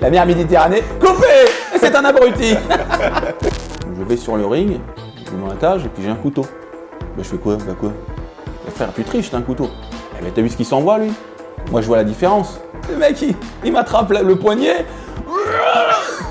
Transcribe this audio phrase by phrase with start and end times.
[0.00, 1.26] La mer Méditerranée, coupé
[1.80, 2.54] C'est un abruti
[3.98, 4.78] Je vais sur le ring,
[5.26, 6.46] je me mets et puis j'ai un couteau.
[7.16, 7.56] Ben, je fais quoi?
[7.56, 7.92] Bah quoi?
[8.64, 9.70] Ben, Frère, tu triches, t'as un couteau.
[10.18, 11.12] Eh ben, t'as vu ce qu'il s'envoie lui?
[11.70, 12.60] Moi je vois la différence.
[12.90, 13.34] Le mec, il,
[13.64, 14.86] il m'attrape le, poignet.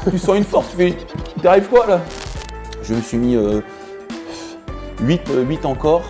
[0.10, 0.98] Tu sens une force, tu fais.
[1.42, 2.00] T'arrives quoi là?
[2.82, 3.62] Je me suis mis euh,
[5.02, 6.04] 8, euh, 8 encore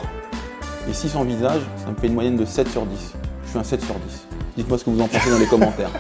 [0.90, 1.62] et 6 en visage.
[1.84, 3.14] Ça me fait une moyenne de 7 sur 10.
[3.44, 4.27] Je suis un 7 sur 10.
[4.58, 5.92] Dites-moi ce que vous en pensez dans les commentaires.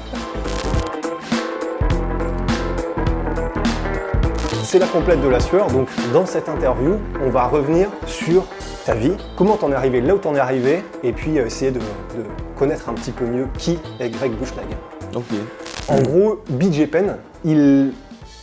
[4.63, 5.67] C'est la complète de la sueur.
[5.67, 8.45] Donc, dans cette interview, on va revenir sur
[8.83, 11.69] ta vie, comment t'en es arrivé là où t'en es arrivé, et puis euh, essayer
[11.69, 12.23] de, de
[12.57, 14.65] connaître un petit peu mieux qui est Greg Bushlag.
[15.13, 15.23] Ok.
[15.87, 17.93] En gros, BJ Penn, il,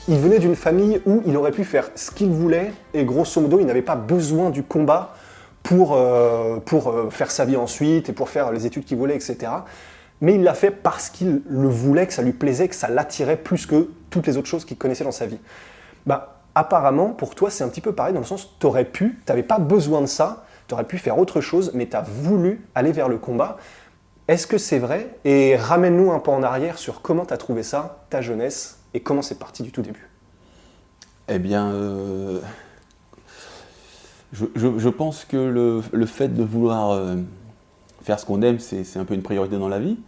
[0.07, 3.59] il venait d'une famille où il aurait pu faire ce qu'il voulait, et grosso modo,
[3.59, 5.15] il n'avait pas besoin du combat
[5.65, 9.17] pour, euh, pour euh, faire sa vie ensuite et pour faire les études qu'il voulait,
[9.17, 9.51] etc.
[10.25, 13.37] Mais il l'a fait parce qu'il le voulait, que ça lui plaisait, que ça l'attirait
[13.37, 15.39] plus que toutes les autres choses qu'il connaissait dans sa vie.
[16.07, 19.19] Bah, apparemment, pour toi, c'est un petit peu pareil dans le sens, tu aurais pu,
[19.27, 22.01] tu n'avais pas besoin de ça, tu aurais pu faire autre chose, mais tu as
[22.01, 23.59] voulu aller vers le combat.
[24.27, 25.15] Est-ce que c'est vrai?
[25.27, 29.01] Et ramène-nous un peu en arrière sur comment tu as trouvé ça, ta jeunesse, et
[29.01, 30.09] comment c'est parti du tout début?
[31.29, 32.41] Eh bien, euh,
[34.33, 37.17] je, pense que le, fait de vouloir euh,
[38.03, 39.99] faire ce qu'on aime, c'est un peu une priorité dans la vie.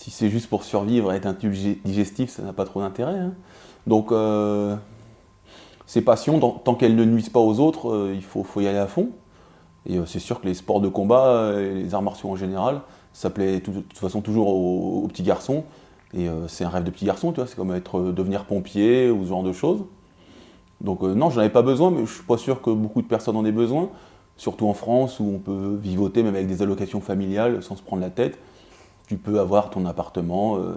[0.00, 1.52] Si c'est juste pour survivre et être un tube
[1.84, 3.18] digestif, ça n'a pas trop d'intérêt.
[3.18, 3.34] hein.
[3.86, 4.74] Donc, euh,
[5.84, 8.86] ces passions, tant qu'elles ne nuisent pas aux autres, euh, il faut, y aller à
[8.86, 9.10] fond.
[9.84, 12.80] Et euh, c'est sûr que les sports de combat, et les arts martiaux en général,
[13.12, 15.64] ça plaît de toute façon toujours aux, petits garçons.
[16.14, 19.24] Et c'est un rêve de petit garçon, tu vois, c'est comme être, devenir pompier ou
[19.24, 19.84] ce genre de choses.
[20.80, 23.36] Donc non, j'en avais pas besoin, mais je suis pas sûr que beaucoup de personnes
[23.36, 23.90] en aient besoin.
[24.38, 28.00] Surtout en France, où on peut vivoter même avec des allocations familiales sans se prendre
[28.00, 28.38] la tête.
[29.10, 30.72] Tu peux avoir ton appartement euh,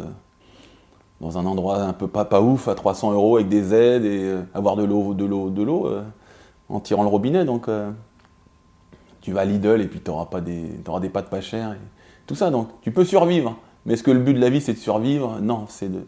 [1.22, 4.24] dans un endroit un peu pas, pas ouf, à 300 euros avec des aides et
[4.24, 6.02] euh, avoir de l'eau, de l'eau, de l'eau euh,
[6.68, 7.46] en tirant le robinet.
[7.46, 7.70] Donc
[9.22, 11.74] tu vas à Lidl et puis tu auras, pas des, t'auras des pâtes pas chères.
[11.74, 11.78] Et
[12.26, 13.56] tout ça, donc tu peux survivre.
[13.86, 15.40] Mais est-ce que le but de la vie c'est de survivre?
[15.40, 16.08] Non, c'est de,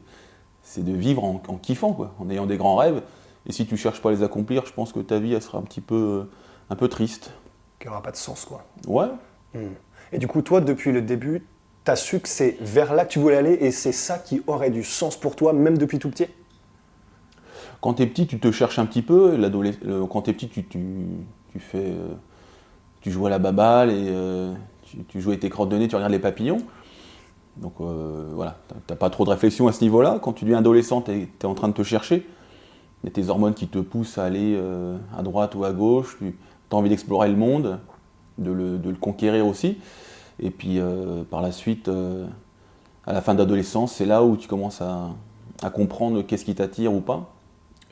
[0.63, 3.03] c'est de vivre en, en kiffant, quoi, en ayant des grands rêves.
[3.45, 5.59] Et si tu cherches pas à les accomplir, je pense que ta vie elle sera
[5.59, 6.27] un petit peu,
[6.71, 7.33] un peu triste.
[7.77, 8.63] Qui n'aura pas de sens, quoi.
[8.87, 9.09] Ouais,
[10.11, 11.45] Et du coup, toi, depuis le début,
[11.85, 14.41] tu as su que c'est vers là que tu voulais aller, et c'est ça qui
[14.47, 16.25] aurait du sens pour toi, même depuis tout petit?
[17.81, 19.38] Quand t'es petit, tu te cherches un petit peu.
[20.09, 20.79] Quand t'es petit, tu, tu,
[21.51, 22.13] tu fais, euh,
[23.01, 26.12] tu joues à la baballe et euh, tu, tu joues avec tes nez, tu regardes
[26.12, 26.57] les papillons.
[27.57, 30.19] Donc euh, voilà, t'as- t'as pas trop de réflexion à ce niveau-là.
[30.22, 32.28] Quand tu deviens adolescent, t'es es en train de te chercher.
[33.03, 34.59] Il y a tes hormones qui te poussent à aller
[35.16, 36.17] à droite ou à gauche.
[36.19, 36.34] Tu
[36.72, 37.79] as envie d'explorer le monde,
[38.40, 39.78] de le conquérir aussi.
[40.40, 42.28] Et puis euh, par la suite, euh,
[43.06, 45.09] à la fin de l'adolescence, c'est là où tu commences à,
[45.63, 47.31] à comprendre qu'est-ce qui t'attire ou pas.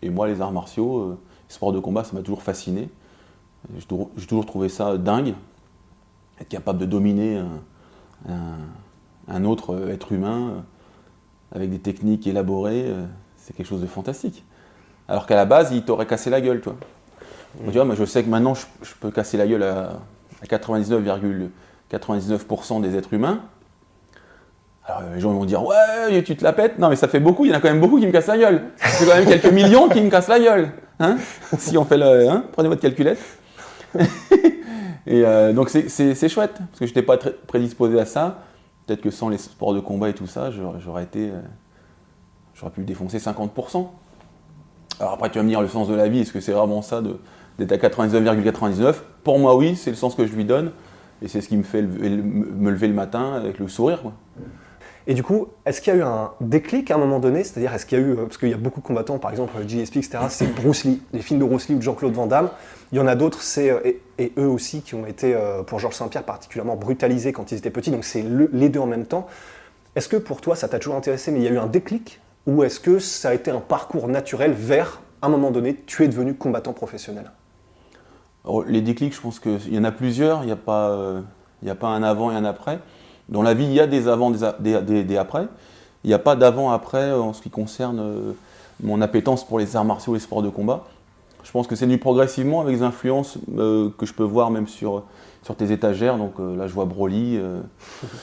[0.01, 1.17] Et moi, les arts martiaux, euh,
[1.49, 2.89] les sports de combat, ça m'a toujours fasciné.
[3.77, 5.35] J'ai toujours, trouvé ça dingue.
[6.41, 7.61] Être capable de dominer un,
[8.29, 8.57] un-
[9.29, 10.65] un autre être humain
[11.53, 12.93] avec des techniques élaborées,
[13.37, 14.43] c'est quelque chose de fantastique.
[15.07, 16.75] Alors qu'à la base, il t'aurait cassé la gueule, toi.
[17.65, 19.99] Tu vois, moi, je sais que maintenant, je, je peux casser la gueule à,
[20.41, 21.49] à 99,99%
[22.79, 23.41] des êtres humains.
[24.85, 26.77] Alors les gens vont dire ouais tu te la pètes.
[26.79, 28.27] Non mais ça fait beaucoup il y en a quand même beaucoup qui me cassent
[28.27, 28.63] la gueule.
[28.77, 31.17] C'est quand même quelques millions qui me cassent la gueule hein.
[31.57, 33.19] Si on fait le hein prenez votre calculette.
[35.05, 38.39] Et euh, donc c'est- chouette parce que je n'étais pas très prédisposé à ça.
[38.87, 41.39] Peut-être que sans les sports de combat et tout ça j'aurais été euh,
[42.53, 43.87] j'aurais pu défoncer 50%
[44.99, 46.81] alors après tu vas me dire le sens de la vie est-ce que c'est vraiment
[46.81, 47.01] ça
[47.57, 50.71] d'être à 99,99 pour moi oui c'est le sens que je lui donne
[51.23, 54.01] et c'est ce qui me fait me lever le matin avec le sourire.
[55.05, 57.43] Et du coup, est-ce qu'il y a eu un déclic à un moment donné?
[57.43, 59.31] C'est-à-dire, est-ce qu'il y a eu, euh, parce qu'il y a beaucoup de combattants, par
[59.31, 62.25] exemple GSP, etc., c'est Bruce Lee, les films de Bruce Lee ou de Jean-Claude Van
[62.25, 62.49] Damme.
[62.93, 63.79] Il y en a d'autres, c'est, euh,
[64.17, 67.69] et, eux aussi, qui ont été, euh, pour Georges Saint-Pierre, particulièrement brutalisés quand ils étaient
[67.69, 69.27] petits, donc c'est le- les deux en même temps.
[69.97, 72.21] Est-ce que pour toi, ça t'a toujours intéressé, mais il y a eu un déclic?
[72.47, 76.03] Ou est-ce que ça a été un parcours naturel vers, à un moment donné, tu
[76.03, 77.29] es devenu combattant professionnel?
[78.45, 81.21] Alors, les déclics, je pense qu'il y en a plusieurs, il n'y a, pas, euh,
[81.61, 82.79] il y a pas un avant et un après.
[83.29, 85.47] Dans la vie, il y a des avant, des, a- des- des- des après.
[86.03, 88.31] Il n'y a pas d'avant-après en ce qui concerne euh,
[88.81, 90.83] mon appétence pour les arts martiaux et les sports de combat.
[91.43, 94.67] Je pense que c'est venu progressivement avec des influences euh, que je peux voir même
[94.67, 95.03] sur,
[95.43, 96.17] sur tes étagères.
[96.17, 97.37] Donc euh, là, je vois Broly.
[97.37, 97.61] euh,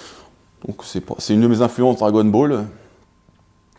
[0.66, 2.66] donc c'est une de mes influences Dragon Ball.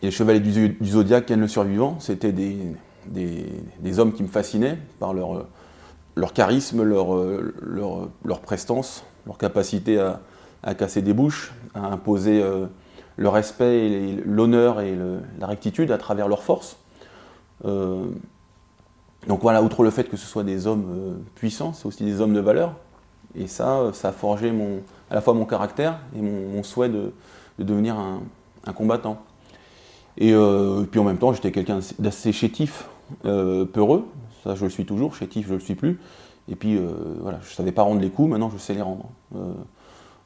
[0.00, 4.76] Et les Chevaliers du, du Zodiaque, Ken le Survivant, c'était des, hommes qui me fascinaient
[4.98, 5.46] par leur, euh,
[6.14, 10.20] leur charisme, leur, euh, leur, leur prestance, leur capacité à,
[10.62, 12.66] à casser des bouches, à imposer euh,
[13.16, 14.96] le respect, l'honneur et
[15.38, 16.76] la rectitude à travers leur force.
[17.64, 18.04] Euh,
[19.26, 22.34] donc voilà, outre le fait que ce soit des hommes puissants, c'est aussi des hommes
[22.34, 22.74] de valeur.
[23.34, 24.80] Et ça, ça a forgé mon,
[25.10, 27.12] à la fois mon caractère et mon, souhait de,
[27.58, 28.20] de devenir un,
[28.66, 29.22] un combattant.
[30.18, 30.34] Et,
[30.90, 32.86] puis en même temps, j'étais quelqu'un d'assez chétif,
[33.22, 34.06] peureux.
[34.44, 35.14] Ça, je le suis toujours.
[35.14, 36.00] Chétif, je le suis plus.
[36.50, 36.90] Et puis euh,
[37.20, 38.30] voilà, je savais pas rendre les coups.
[38.30, 39.06] Maintenant, je sais les rendre.
[39.36, 39.52] Euh,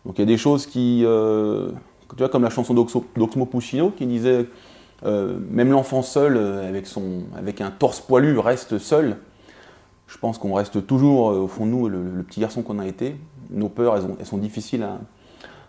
[0.05, 1.71] donc il y a des choses qui, euh,
[2.11, 4.47] tu vois, comme la chanson d'Oxmo Puccino qui disait
[5.05, 9.19] même l'enfant seul, avec, son, avec un torse poilu, reste seul.
[10.07, 12.87] Je pense qu'on reste toujours, au fond de nous, le, le petit garçon qu'on a
[12.87, 13.17] été.
[13.51, 14.99] Nos peurs, elles, ont- elles sont difficiles à,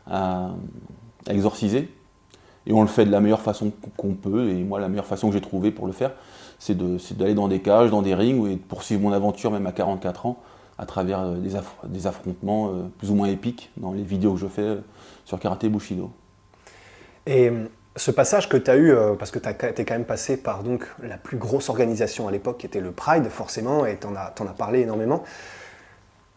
[0.09, 0.51] à-
[1.27, 1.91] à exorciser.
[2.67, 4.49] Et on le fait de la meilleure façon qu'on peut.
[4.49, 6.11] Et moi, la meilleure façon que j'ai trouvée pour le faire,
[6.59, 6.77] c'est
[7.17, 10.25] d'aller dans des cages, dans des rings, et de poursuivre mon aventure, même à 44
[10.25, 10.37] ans,
[10.77, 14.33] à travers euh, des, aff- des affrontements euh, plus ou moins épiques dans les vidéos
[14.33, 14.75] que je fais euh,
[15.25, 16.11] sur Karaté Bushido.
[17.25, 17.51] Et
[17.95, 20.85] ce passage que tu as eu, parce que tu es quand même passé par donc,
[21.03, 24.31] la plus grosse organisation à l'époque, qui était le Pride, forcément, et tu en, as
[24.35, 25.23] t'en as parlé énormément.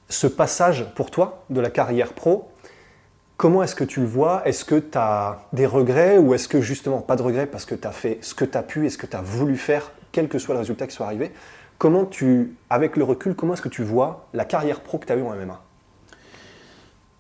[0.08, 2.50] Ce passage pour toi de la carrière pro,
[3.36, 4.42] comment est-ce que tu le vois?
[4.46, 7.74] Est-ce que tu as des regrets ou est-ce que justement pas de regrets parce que
[7.76, 9.92] tu as fait ce que tu as pu et ce que tu as voulu faire,
[10.12, 11.32] quel que soit le résultat qui soit arrivé
[11.80, 15.12] Comment tu, avec le recul, comment est-ce que tu vois la carrière pro que tu
[15.12, 15.62] as eue en MMA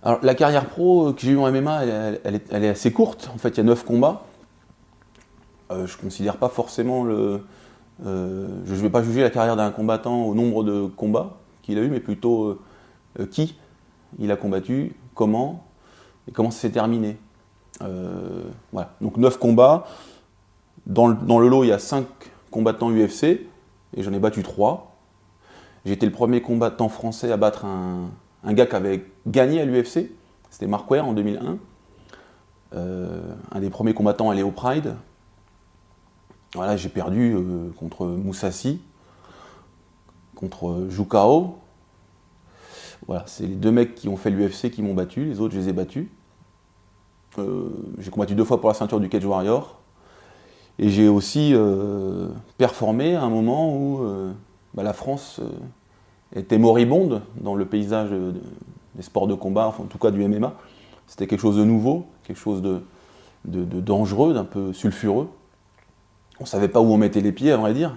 [0.02, 1.84] Alors, la carrière pro que j'ai eue en MMA,
[2.24, 3.30] elle, est, assez courte.
[3.34, 4.24] En fait, il y a 9 combats.
[5.70, 7.40] Euh, je ne considère pas forcément le.
[8.04, 11.78] euh, je ne vais pas juger la carrière d'un combattant au nombre de combats qu'il
[11.78, 12.60] a eu, mais plutôt
[13.18, 13.56] euh, qui
[14.18, 15.64] il a combattu, comment
[16.28, 17.16] et comment ça s'est terminé.
[18.72, 18.92] Voilà.
[19.00, 19.86] Donc 9 combats.
[20.86, 22.04] Dans le, dans le lot, il y a 5
[22.50, 24.96] combattants UFC et j'en ai battu 3.
[25.84, 28.10] J'ai été le premier combattant français à battre un,
[28.52, 30.10] gars qui avait gagné à l'UFC.
[30.50, 31.58] C'était Mark Ware en 2001.
[32.72, 34.94] Euh, un des premiers combattants à aller au Pride.
[36.54, 38.80] Voilà, j'ai perdu euh, contre Moussassi,
[40.34, 41.58] contre Jukao.
[43.06, 45.60] Voilà, c'est les deux mecs qui ont fait l'UFC qui m'ont battu, les autres je
[45.60, 46.08] les ai battus.
[47.38, 49.79] Euh, j'ai combattu deux fois pour la ceinture du Cage Warrior.
[50.82, 54.32] Et j'ai aussi euh, performé à un moment où euh,
[54.72, 58.32] bah, la France euh, était moribonde dans le paysage de-
[58.94, 60.54] des sports de combat, enfin, en tout cas du MMA.
[61.06, 62.80] C'était quelque chose de nouveau, quelque chose de,
[63.44, 65.28] dangereux, d'un peu sulfureux.
[66.38, 67.96] On ne savait pas où on mettait les pieds, à vrai dire.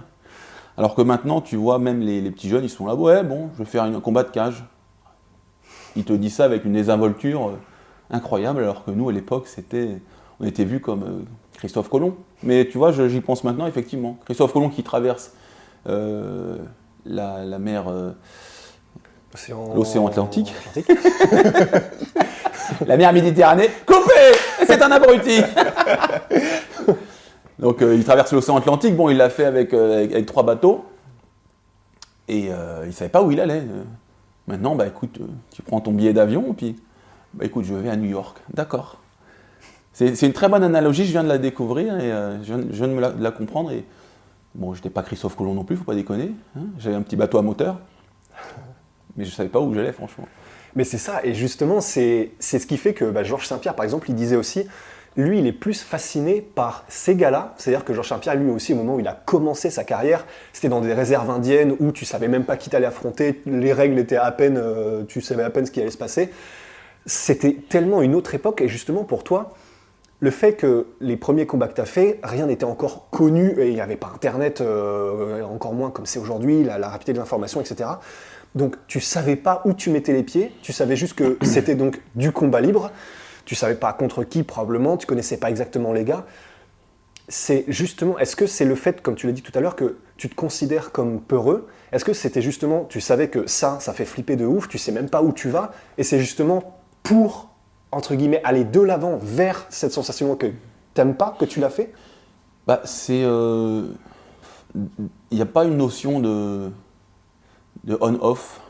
[0.76, 3.58] Alors que maintenant, tu vois, même les, petits jeunes, ils sont là, ouais, bon, je
[3.60, 4.62] vais faire un combat de cage.
[5.96, 7.52] Ils te disent ça avec une désinvolture
[8.10, 9.48] incroyable, alors que nous, à l'époque,
[10.40, 12.14] on était vus comme Christophe Colomb.
[12.44, 14.18] Mais tu vois, j'y pense maintenant, effectivement.
[14.24, 15.32] Christophe Colomb qui traverse
[15.88, 16.58] euh,
[17.06, 18.12] la, la mer, euh,
[19.74, 20.54] L'océan Atlantique.
[22.86, 24.12] la mer Méditerranée, coupé
[24.64, 25.38] C'est un abruti
[27.58, 30.84] Donc euh, il traverse l'océan Atlantique, bon, il l'a fait avec, avec, avec trois bateaux,
[32.28, 33.62] et il ne savait pas où il allait.
[34.46, 35.18] Maintenant, bah écoute,
[35.50, 36.76] tu prends ton billet d'avion, puis
[37.32, 38.36] bah écoute, je vais à New York.
[38.52, 38.98] D'accord.
[39.94, 42.84] C'est une très bonne analogie, je viens de la découvrir et euh, je, viens, je
[42.84, 43.70] de me la, de comprendre.
[43.70, 43.84] Et
[44.56, 46.32] bon, j'étais pas Christophe Colomb non plus, faut pas déconner.
[46.58, 46.64] hein.
[46.80, 47.78] J'avais un petit bateau à moteur,
[49.16, 50.26] mais je savais pas où j'allais, franchement.
[50.74, 54.10] Mais c'est ça, et justement, c'est ce qui fait que bah, Georges Saint-Pierre, par exemple,
[54.10, 54.66] il disait aussi,
[55.16, 57.54] lui, il est plus fasciné par ces gars-là.
[57.56, 60.68] C'est-à-dire que Georges Saint-Pierre, lui aussi, au moment où il a commencé sa carrière, c'était
[60.68, 64.16] dans des réserves indiennes où tu savais même pas qui t'allais affronter, les règles étaient
[64.16, 66.30] à peine, euh, tu savais à peine ce qui allait se passer.
[67.06, 69.54] C'était tellement une autre époque, et justement pour toi,
[70.24, 73.68] le fait que les premiers combats que tu as fait, rien n'était encore connu, et
[73.68, 77.18] il n'y avait pas Internet, euh, encore moins comme c'est aujourd'hui, la, la rapidité de
[77.18, 77.90] l'information, etc.
[78.54, 82.00] Donc tu savais pas où tu mettais les pieds, tu savais juste que c'était donc
[82.14, 82.90] du combat libre,
[83.44, 86.24] tu savais pas contre qui probablement, tu connaissais pas exactement les gars.
[87.28, 89.98] C'est justement, est-ce que c'est le fait, comme tu l'as dit tout à l'heure, que
[90.16, 91.68] tu te considères comme peureux?
[91.92, 94.90] Est-ce que c'était justement, tu savais que ça, ça fait flipper de ouf, tu sais
[94.90, 97.53] même pas où tu vas, et c'est justement pour,
[97.94, 100.46] entre guillemets, aller de l'avant vers cette sensation que
[100.94, 101.92] t'aimes pas, que tu l'as fait?
[102.66, 103.22] Bah, c'est.
[103.24, 103.86] euh,
[104.74, 106.70] Il n'y a pas une notion de,
[107.84, 108.60] de on-off.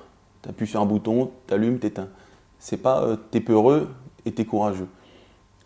[0.43, 2.09] Tu appuies sur un bouton, tu allumes, tu éteins.
[2.59, 3.89] C'est pas euh, t'es peureux
[4.27, 4.89] été courageux.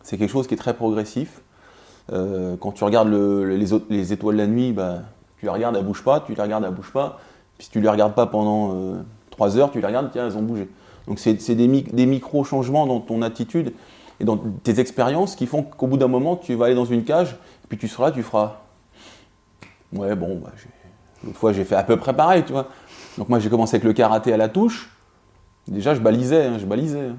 [0.02, 1.42] C'est quelque chose qui est très progressif.
[2.12, 5.02] Euh, quand tu regardes les, étoiles la nuit, bah,
[5.36, 7.18] tu les regardes, elles bougent pas, tu les regardes, elles bougent pas.
[7.58, 8.94] Puis si tu les regardes pas pendant euh,
[9.30, 10.68] trois 3 heures, tu les regardes, tiens, elles ont bougé.
[11.08, 13.72] Donc c'est des, micro-changements dans ton attitude
[14.20, 17.04] et dans tes expériences qui font qu'au bout d'un moment, tu vas aller dans une
[17.04, 17.36] cage,
[17.68, 18.60] puis tu seras là, tu feras.
[19.94, 20.52] Ouais, bon, bah,
[21.24, 22.68] l'autre fois j'ai fait à peu près pareil, tu vois.
[23.16, 24.90] Donc moi j'ai commencé avec le karaté à la touche.
[25.66, 27.06] Déjà je balisais, hein, je balisais.
[27.06, 27.16] Hein.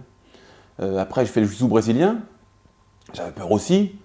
[0.82, 2.20] Euh, après j'ai fait le jiu brésilien.
[3.14, 3.96] J'avais peur aussi.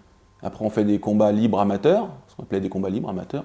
[0.43, 3.45] Après on fait des combats libres amateurs, ce qu'on appelait des combats libres amateurs.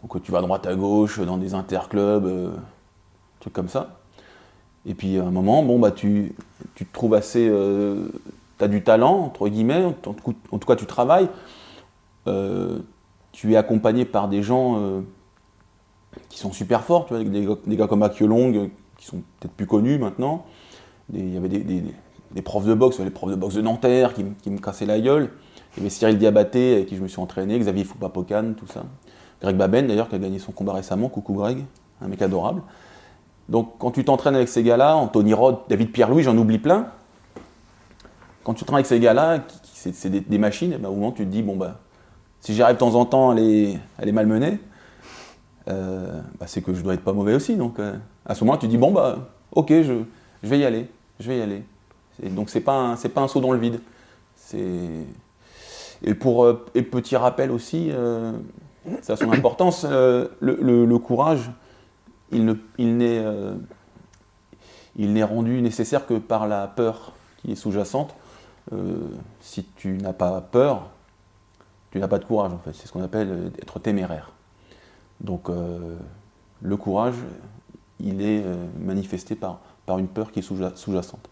[0.00, 2.50] Donc tu vas à droite à gauche dans des interclubs, euh,
[3.40, 3.98] trucs comme ça.
[4.86, 6.34] Et puis à un moment, bon bah tu,
[6.74, 8.08] tu te trouves assez, euh,
[8.58, 11.28] tu as du talent entre guillemets, en, tout cas tu travailles.
[12.26, 12.78] Euh,
[13.32, 15.00] tu es accompagné par des gens euh,
[16.28, 19.66] qui sont super forts, tu vois, des, gars comme Akio Long, qui sont peut-être plus
[19.66, 20.44] connus maintenant.
[21.12, 24.50] Il y avait des, profs de boxe, les profs de boxe de Nanterre qui, qui,
[24.50, 25.30] me cassaient la gueule.
[25.76, 28.84] Il y avait Cyril Diabaté avec qui je me suis entraîné, Xavier Foupapocan, tout ça.
[29.40, 31.64] Greg Baben d'ailleurs qui a gagné son combat récemment, coucou Greg,
[32.00, 32.62] un mec adorable.
[33.48, 36.88] Donc quand tu t'entraînes avec ces gars-là, Anthony Rod, David Pierre-Louis, j'en oublie plein.
[38.42, 39.40] Quand tu t'entraînes avec ces gars-là,
[39.72, 41.78] c'est des, machines, et ben, au moment tu te dis, bon bah,
[42.40, 43.78] si j'arrive de temps en temps à les,
[44.12, 44.58] malmener,
[45.68, 47.56] euh, bah, c'est que je dois être pas mauvais aussi.
[47.56, 49.18] Donc euh, à ce moment tu te dis, bon bah,
[49.52, 50.04] ok, je,
[50.42, 50.88] vais y aller,
[51.20, 51.62] je vais y aller.
[52.30, 53.80] donc c'est pas, pas un saut dans le vide.
[56.02, 57.90] Et pour euh, et petit rappel aussi,
[59.02, 61.50] ça a son importance, le courage
[62.34, 62.96] il
[65.12, 68.14] n'est rendu nécessaire que par la peur qui est sous-jacente.
[68.72, 69.08] Euh,
[69.40, 70.88] si tu n'as pas peur,
[71.90, 72.72] tu n'as pas de courage en fait.
[72.72, 74.32] C'est ce qu'on appelle euh, être téméraire.
[75.20, 77.14] Donc le courage,
[78.00, 78.44] il est
[78.78, 81.30] manifesté par, par une peur qui est sous-jacente.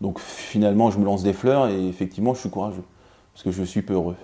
[0.00, 2.84] Donc finalement, je me lance des fleurs et effectivement, je suis courageux
[3.32, 4.16] parce que je suis peureux.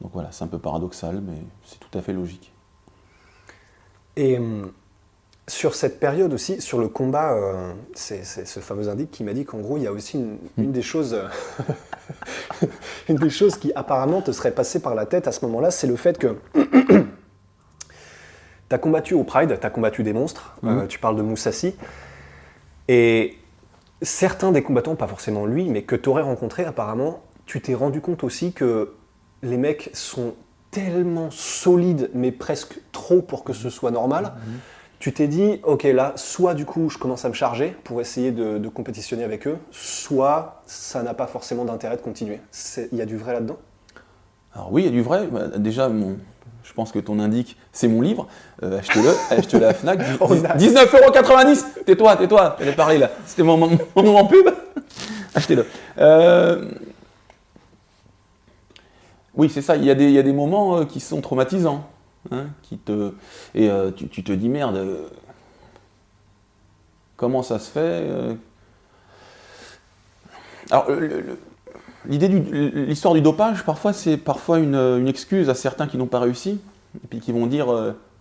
[0.00, 2.52] Donc voilà, c'est un peu paradoxal, mais c'est tout à fait logique.
[4.18, 4.72] Hum,
[5.52, 9.44] sur cette période aussi, sur le combat, euh, c'est ce fameux indique qui m'a dit
[9.44, 10.72] qu'en gros, il y a aussi une, hmm.
[10.72, 11.14] des choses,
[13.08, 15.86] une des choses qui apparemment te serait passée par la tête à ce moment-là, c'est
[15.86, 16.64] le fait que tu
[18.70, 20.88] as combattu au Pride, tu as combattu des monstres, euh, hmm.
[20.88, 21.76] tu parles de Moussassi,
[22.88, 23.36] et
[24.00, 28.00] certains des combattants, pas forcément lui, mais que tu aurais rencontré apparemment, tu t'es rendu
[28.00, 28.94] compte aussi que
[29.42, 30.34] les mecs sont
[30.70, 34.32] tellement solides, mais presque trop pour que ce soit normal.
[34.46, 34.52] Hmm
[35.02, 38.30] tu t'es dit, ok, là, soit du coup, je commence à me charger pour essayer
[38.30, 42.38] de, compétitionner avec eux, soit ça n'a pas forcément d'intérêt de continuer.
[42.92, 43.56] Il y a du vrai là-dedans?
[44.54, 45.26] Alors oui, il y a du vrai.
[45.26, 46.18] Bah, déjà, mon,
[46.62, 48.28] je pense que ton indique, c'est mon livre.
[48.62, 49.98] Euh, achetez-le, achetez-le à la FNAC.
[50.20, 53.10] 19,90€ Tais-toi, tais-toi, j'allais parler là.
[53.26, 54.50] C'était mon, moment pub.
[55.34, 55.66] achetez-le.
[55.98, 56.64] Euh,
[59.34, 61.20] oui, c'est ça, il y, a des, il y a des moments euh, qui sont
[61.20, 61.88] traumatisants.
[62.30, 63.12] Hein, qui te,
[63.52, 65.08] et euh, tu, te dis merde, euh,
[67.16, 68.34] comment ça se fait euh?
[70.70, 70.86] Alors,
[72.06, 76.60] l'idée l'histoire du dopage, parfois, c'est parfois une, excuse à certains qui n'ont pas réussi,
[76.94, 77.66] et puis qui vont dire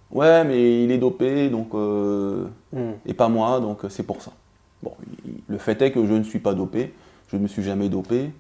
[0.10, 2.93] ouais, mais il est dopé, donc hmm.
[3.05, 4.31] et pas moi, donc c'est pour ça.
[4.81, 4.93] Bon,
[5.48, 6.91] le fait est que je ne suis pas dopé,
[7.27, 8.31] je ne me suis jamais dopé,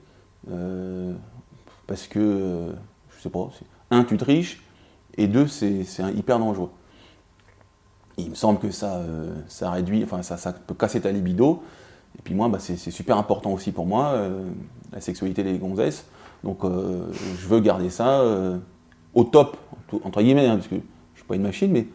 [1.85, 2.71] parce que,
[3.15, 3.47] je sais pas,
[3.91, 4.59] un, tu triches,
[5.17, 6.69] et deux, c'est hyper dangereux.
[8.17, 11.63] il me semble que ça, euh, ça réduit, enfin ça, ça, peut casser ta libido.
[12.17, 14.43] Et puis moi, bah, c'est super important aussi pour moi, euh,
[14.91, 16.05] la sexualité des gonzesses.
[16.43, 17.07] Donc euh,
[17.39, 18.23] je veux garder ça
[19.13, 19.57] au top,
[20.03, 21.87] entre guillemets, hein, parce que je ne suis pas une machine, mais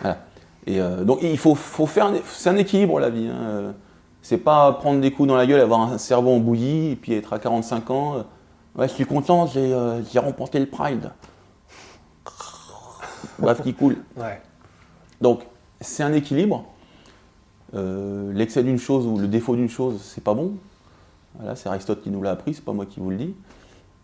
[0.00, 0.18] voilà.
[0.66, 3.28] Et donc il faut, faut faire, c'est un équilibre la vie.
[3.28, 3.74] Hein.
[4.22, 7.12] C'est pas prendre des coups dans la gueule, avoir un cerveau en bouillie, et puis
[7.12, 8.24] être à 45 ans.
[8.76, 11.10] ouais, je suis content, j'ai remporté le Pride
[13.38, 13.96] bref, qui coule.
[15.20, 15.40] Donc,
[15.80, 16.64] c'est un équilibre.
[17.74, 20.52] Euh, l'excès d'une chose ou le défaut d'une chose, c'est pas bon.
[21.36, 23.34] Voilà, c'est Aristote qui nous l'a appris, c'est pas moi qui vous le dis.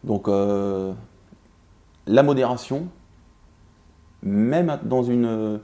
[0.02, 0.92] Donc, euh,
[2.06, 2.88] la modération,
[4.22, 5.60] même dans, une,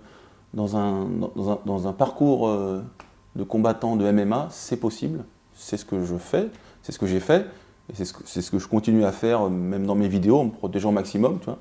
[0.55, 1.09] dans, un,
[1.65, 2.83] dans, un, parcours euh,
[3.35, 5.25] de combattant de MMA, c'est possible.
[5.55, 6.49] C'est ce que je fais,
[6.83, 7.47] c'est ce que j'ai fait,
[7.91, 10.45] et c'est ce, que, ce que je continue à faire, même dans mes vidéos, en
[10.45, 11.39] me protégeant au maximum.
[11.41, 11.59] Tu vois.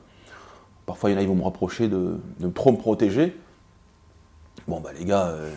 [0.85, 2.19] Parfois, il y en a, ils vont me reprocher de,
[2.53, 3.35] trop me protéger.
[4.67, 5.53] Bon, bah les gars, euh,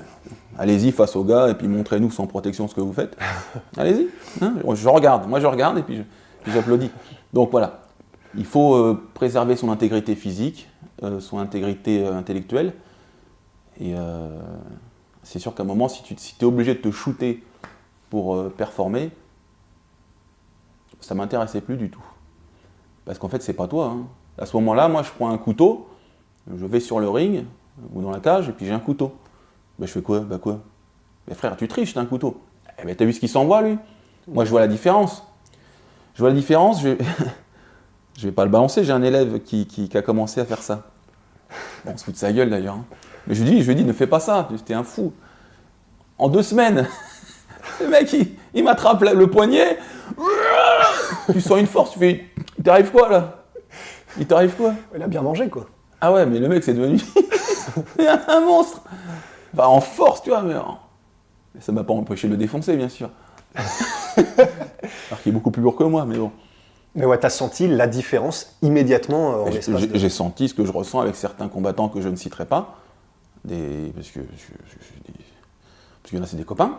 [0.59, 3.17] allez-y face aux gars et puis montrez-nous sans protection ce que vous faites.
[3.77, 4.09] allez-y.
[4.43, 4.55] Hein.
[4.75, 6.03] je regarde, moi je regarde et puis
[6.47, 6.91] j'applaudis.
[7.33, 7.83] Donc voilà,
[8.35, 10.69] il faut euh, préserver son intégrité physique,
[11.03, 12.75] euh, son intégrité intellectuelle.
[13.81, 13.95] Et
[15.23, 17.45] c'est sûr qu'à un moment, si tu es obligé de te shooter
[18.11, 19.13] pour performer,
[21.01, 22.03] ça m'intéressait plus du tout.
[23.05, 23.95] Parce qu'en fait, c'est pas toi.
[23.95, 24.07] hein.
[24.39, 25.89] À ce moment-là, moi, je prends un couteau,
[26.57, 27.45] je vais sur le ring
[27.93, 29.13] ou dans la cage, et puis j'ai un couteau.
[29.79, 30.21] Ben, je fais quoi?
[30.21, 30.61] Bah quoi?
[31.27, 32.41] Mais frère, tu triches, t'as un couteau.
[32.81, 33.79] Eh ben, t'as vu ce qu'il s'envoie, lui?
[34.27, 35.25] Moi, je vois la différence.
[36.15, 36.91] Je vois la différence, je,
[38.19, 40.85] je vais pas le balancer, j'ai un élève qui, a commencé à faire ça.
[41.85, 42.75] Bon, on se fout de sa gueule d'ailleurs.
[42.75, 42.85] hein.
[43.27, 45.13] Mais je lui dis, je lui dis, ne fais pas ça, t'es un fou.
[46.19, 46.89] En deux semaines,
[47.81, 49.79] le mec, il, il m'attrape le poignet.
[51.31, 52.25] Tu sens une force, tu fais,
[52.57, 53.45] il t'arrive quoi là?
[54.19, 55.67] Il t'arrive quoi Il a bien mangé, quoi.
[56.01, 57.01] Ah ouais, mais le mec, c'est devenu
[58.29, 58.83] un, monstre.
[59.55, 60.79] Enfin, en force, tu vois, mais en-
[61.61, 63.11] ça m'a pas empêché de le défoncer, bien sûr.
[63.57, 66.31] Alors qu'il est beaucoup plus lourd que moi, mais bon.
[66.95, 69.99] Mais ouais, t'as senti la différence immédiatement euh, en l'espace J'ai de...
[69.99, 72.77] j'ai senti ce que je ressens avec certains combattants que je ne citerai pas,
[73.45, 75.13] des, parce que je- des-
[76.03, 76.79] parce qu'il y en a, c'est des copains.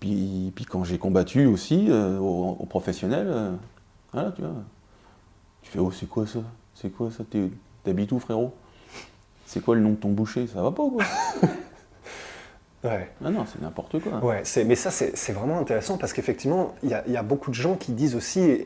[0.00, 3.52] Puis, puis quand j'ai combattu aussi euh, au, au professionnel, euh,
[4.12, 4.50] voilà, tu vois,
[5.64, 6.38] tu fais oh c'est quoi ça,
[6.74, 7.50] c'est quoi ça, T'es-
[7.82, 8.52] t'habites où frérot?
[9.46, 10.46] C'est quoi le nom de ton boucher?
[10.46, 11.04] Ça va pas ou quoi?
[12.84, 13.10] Ouais.
[13.24, 14.18] Ah non, c'est n'importe quoi.
[14.22, 17.48] Ouais, c'est- mais ça, c'est c'est vraiment intéressant parce qu'effectivement, il y, y a beaucoup
[17.50, 18.62] de gens qui disent aussi.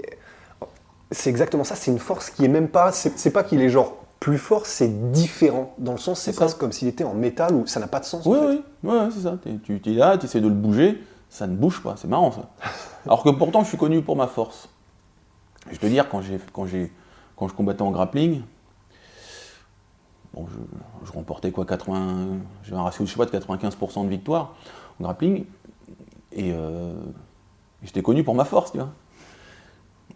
[1.13, 2.91] C'est exactement ça, c'est une force qui est même pas.
[2.91, 5.73] C'est c'est pas qu'il est genre plus fort, c'est différent.
[5.79, 8.05] Dans le sens, c'est presque comme s'il était en métal ou ça n'a pas de
[8.07, 8.27] sens.
[8.27, 8.63] en Oui, fait.
[8.83, 9.39] oui, ouais, c'est ça.
[9.65, 11.01] Tu es là, tu essaies de le bouger,
[11.31, 12.51] ça ne bouge pas, c'est marrant ça.
[13.07, 14.69] Alors que pourtant, je suis connu pour ma force.
[15.73, 16.23] Je peux dire, quand,
[16.53, 16.67] quand,
[17.37, 18.43] quand je combattais en grappling,
[20.35, 20.47] bon,
[21.05, 22.29] je, remportais quoi 80,
[22.65, 24.55] J'ai un ratio, je sais pas, de 95% de victoire
[25.01, 25.45] en grappling,
[26.33, 26.93] et euh,
[27.83, 28.91] j'étais connu pour ma force, tu vois.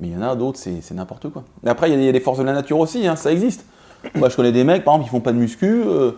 [0.01, 1.45] Mais il y en a d'autres, c'est, n'importe quoi.
[1.63, 3.65] Mais après, il y, a des- forces de la nature aussi, hein, ça existe.
[4.15, 5.83] Moi, je connais des mecs, par exemple, ils font pas de muscu.
[5.87, 6.13] euh,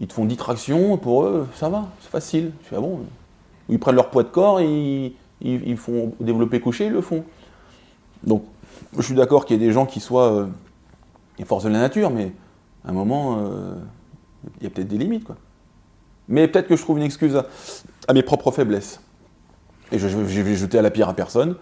[0.00, 2.52] ils te font 10 tractions, pour eux, ça va, c'est facile.
[2.64, 3.00] Je fais, ah bon
[3.68, 7.24] Ils prennent leur poids de corps, ils, ils, font développer coucher, ils le font.
[8.26, 8.44] Donc,
[8.96, 10.46] je suis d'accord qu'il y ait des gens qui soient euh,
[11.38, 12.32] les forces de la nature, mais
[12.84, 13.74] à un moment, euh,
[14.58, 15.36] il y a peut-être des limites, quoi.
[16.28, 17.46] Mais peut-être que je trouve une excuse à,
[18.08, 19.00] à mes propres faiblesses.
[19.92, 21.56] Et je, je, je vais jeter à la pierre à personne.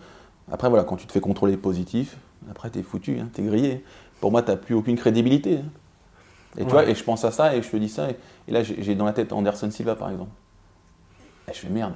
[0.50, 2.16] Après, voilà, quand tu te fais contrôler positif,
[2.50, 3.85] après, t'es foutu, hein, t'es grillé.
[4.20, 5.59] Pour moi, t'as plus aucune crédibilité.
[5.59, 5.68] hein.
[6.57, 8.53] Et tu vois, et je pense à ça et je te dis ça, et, et
[8.53, 10.31] là j'ai j'ai dans la tête Anderson Silva par exemple.
[11.48, 11.94] Et je fais merde.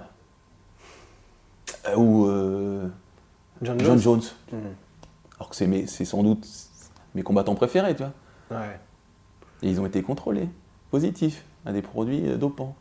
[1.86, 2.88] Euh, ou euh,
[3.62, 4.22] John John Jones.
[4.52, 4.58] Mhm.
[5.38, 6.46] Alors que c'est sans doute
[7.14, 8.58] mes combattants préférés, tu vois.
[8.58, 8.78] Ouais.
[9.62, 10.48] Et ils ont été contrôlés,
[10.90, 12.76] positifs, à des produits euh, dopants.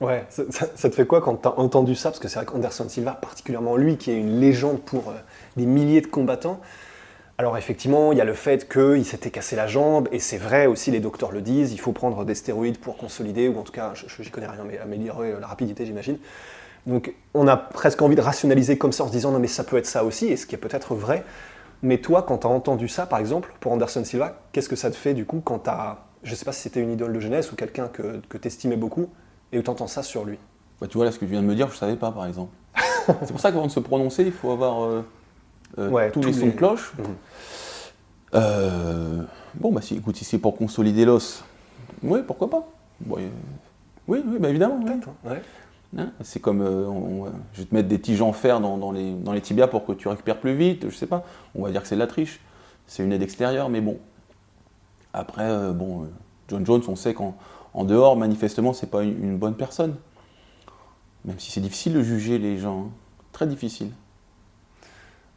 [0.00, 2.10] Ouais, ça, ça- ça te fait quoi quand t'as entendu ça?
[2.10, 5.14] Parce que c'est vrai qu'Anderson Silva, particulièrement lui, qui est une légende pour euh,
[5.56, 6.60] des milliers de combattants.
[7.38, 10.66] Alors effectivement, il y a le fait qu'il s'était cassé la jambe, et c'est vrai
[10.66, 13.72] aussi, les docteurs le disent, il faut prendre des stéroïdes pour consolider, ou en tout
[13.72, 16.18] cas, je j'y connais rien, mais améliorer euh, la rapidité, j'imagine.
[16.86, 19.64] Donc on a presque envie de rationaliser comme ça en se disant non mais ça
[19.64, 21.24] peut être ça aussi, et ce qui est peut-être vrai.
[21.82, 24.90] Mais toi, quand tu as entendu ça, par exemple, pour Anderson Silva, qu'est-ce que ça
[24.90, 27.20] te fait du coup quand tu as, je sais pas si c'était une idole de
[27.20, 29.08] jeunesse ou quelqu'un que, que tu estimais beaucoup,
[29.52, 30.38] et tu entends ça sur lui?
[30.80, 32.26] Bah, tu vois là ce que tu viens de me dire, je savais pas par
[32.26, 32.52] exemple.
[33.06, 35.04] c'est pour ça qu'avant de se prononcer, il faut avoir euh,
[35.78, 36.92] euh, Ouais, tous tous les sons de cloche.
[36.98, 37.04] Mhm.
[38.34, 39.22] Euh,
[39.54, 41.44] bon bah si, écoute, si c'est pour consolider l'os,
[42.02, 42.66] oui, pourquoi pas.
[43.00, 43.16] Bon,
[44.08, 44.80] oui, oui, bah évidemment.
[44.82, 44.90] oui.
[44.92, 45.42] Hein, ouais.
[45.96, 49.32] Hein, c'est comme, euh, je vais te mettre des tiges en fer dans, les, dans
[49.32, 51.24] les tibias pour que tu récupères plus vite, je sais pas.
[51.54, 52.40] On va dire que c'est de la triche.
[52.86, 53.98] C'est une aide extérieure, mais bon.
[55.12, 56.06] Après, euh, bon, euh,
[56.48, 57.36] John Jones, on sait qu'en
[57.72, 59.96] en dehors, manifestement, c'est pas une, une bonne personne.
[61.24, 62.90] Même si c'est difficile de juger les gens, hein.
[63.32, 63.90] très difficile.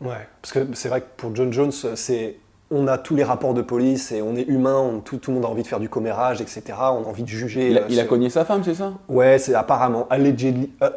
[0.01, 2.37] Ouais, parce que c'est vrai que pour John Jones, c'est
[2.71, 5.35] on a tous les rapports de police et on est humain, on- tout, tout le
[5.35, 6.61] monde a envie de faire du commérage, etc.
[6.79, 7.69] On a envie de juger.
[7.71, 8.93] Il a, euh, il a ce- cogné sa femme, c'est ça?
[9.07, 10.89] Ouais, c'est apparemment, allegedly, euh,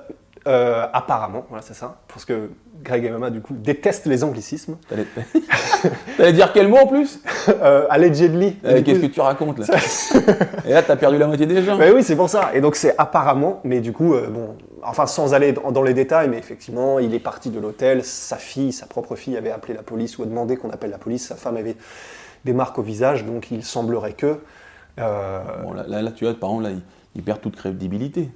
[0.46, 2.00] euh, apparemment, voilà, c'est ça.
[2.08, 2.50] Parce que
[2.82, 4.76] Greg et Mama, du coup, détestent les anglicismes.
[6.16, 7.20] T'allais dire quel mot en plus?
[7.48, 8.56] Euh, allegedly.
[8.64, 9.66] Euh, Qu'est-ce que tu racontes là?
[10.66, 11.76] Et là, t'as perdu la moitié des gens.
[11.76, 12.50] Mais oui, c'est pour ça.
[12.54, 16.28] Et donc c'est apparemment, mais du coup, euh, bon, enfin sans aller dans, les détails,
[16.28, 19.82] mais effectivement, il est parti de l'hôtel, sa fille, sa propre fille avait appelé la
[19.82, 21.76] police ou a demandé qu'on appelle la police, sa femme avait
[22.44, 24.38] des marques au visage, donc il semblerait que...
[24.98, 26.80] euh, Bon, là, là, là, tu vois, par exemple, là, il,
[27.14, 28.30] il perd toute crédibilité.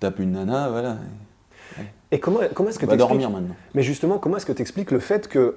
[0.00, 0.96] Tapes une nana, voilà.
[2.10, 3.54] Et comment, comment est-ce que tu dormir maintenant.
[3.74, 5.56] Mais justement, comment est-ce que tu expliques le fait que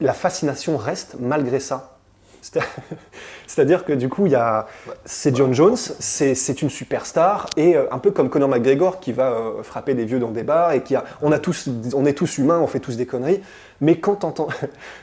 [0.00, 1.98] la fascination reste malgré ça?
[2.40, 2.60] C'est-
[3.46, 4.66] C'est-à-dire que du coup, il y a,
[5.04, 9.12] c'est John Jones, c'est c'est une superstar, et euh, un peu comme Conor McGregor qui
[9.12, 12.04] va euh, frapper des vieux dans des bars, et qui a, on, a tous, on
[12.06, 13.42] est tous humains, on fait tous des conneries,
[13.80, 14.48] mais quand t'entends,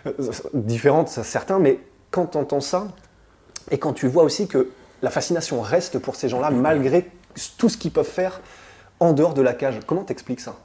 [0.53, 1.79] différentes certains, mais
[2.11, 2.87] quand t'entends ça,
[3.71, 4.69] et quand tu vois aussi que
[5.01, 7.09] la fascination reste pour ces gens-là malgré
[7.57, 8.41] tout ce qu'ils peuvent faire
[8.99, 10.55] en dehors de la cage, comment t'expliques ça?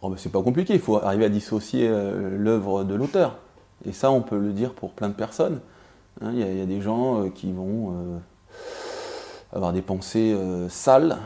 [0.00, 3.38] Oh, c'est pas compliqué, il faut arriver à dissocier euh, l'œuvre de l'auteur.
[3.84, 5.60] Et ça, on peut le dire pour plein de personnes.
[6.20, 8.18] Hein, Il y, a- des gens euh, qui vont euh,
[9.52, 10.36] avoir des pensées
[10.68, 11.18] sales.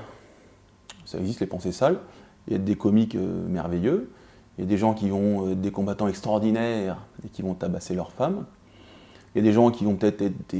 [1.04, 1.98] Ça existe, les pensées sales.
[2.46, 4.11] Il y a des comiques merveilleux.
[4.56, 7.94] Il y a des gens qui vont être des combattants extraordinaires et qui vont tabasser
[7.94, 8.46] leurs femmes.
[9.35, 10.54] Il y a des gens qui vont peut-être être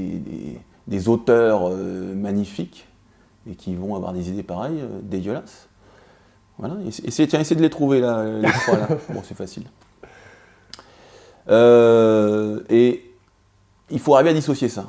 [0.87, 2.87] des, auteurs magnifiques
[3.49, 5.67] et qui vont avoir des idées pareilles, euh, dégueulasses.
[6.57, 8.87] Voilà, essa- essayez, tiens, essayez de les trouver là, les trois là.
[9.09, 9.63] Bon, c'est facile.
[11.49, 13.11] Euh, et
[13.89, 14.85] il faut arriver à dissocier ça.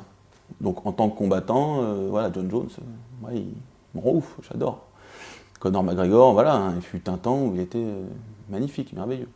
[0.61, 3.53] Donc en tant que combattant, euh, voilà, John Jones, euh, ouais, il
[3.99, 4.85] me rend ouf, j'adore.
[5.59, 7.85] Conor McGregor, voilà, hein, il fut un temps où il était
[8.49, 9.27] magnifique, merveilleux.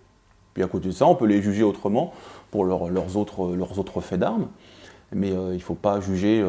[0.54, 2.14] Puis à côté de ça, on peut les juger autrement
[2.52, 4.48] pour leur- leurs, autres, leurs autres faits d'armes,
[5.12, 6.46] mais euh, il ne faut pas juger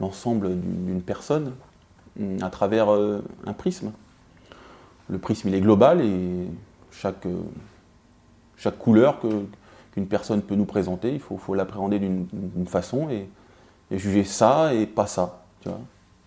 [0.00, 1.52] l'ensemble d'une personne
[2.40, 3.92] à travers euh, un prisme.
[5.08, 6.46] Le prisme, il est global et
[6.90, 7.40] chaque, euh,
[8.56, 13.28] chaque couleur qu'une personne peut nous présenter, il faut, faut l'appréhender d'une façon et,
[13.90, 15.42] juger ça et pas ça.
[15.60, 15.80] Tu vois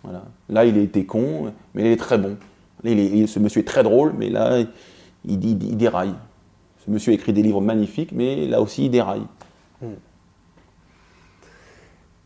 [0.04, 0.24] voilà.
[0.50, 2.38] Là, il a été con, mais il est très bon.
[2.84, 6.14] Il est- ce monsieur est très drôle, mais là, il, il- il déraille.
[6.86, 9.24] Ce monsieur écrit des livres magnifiques, mais là aussi, il déraille.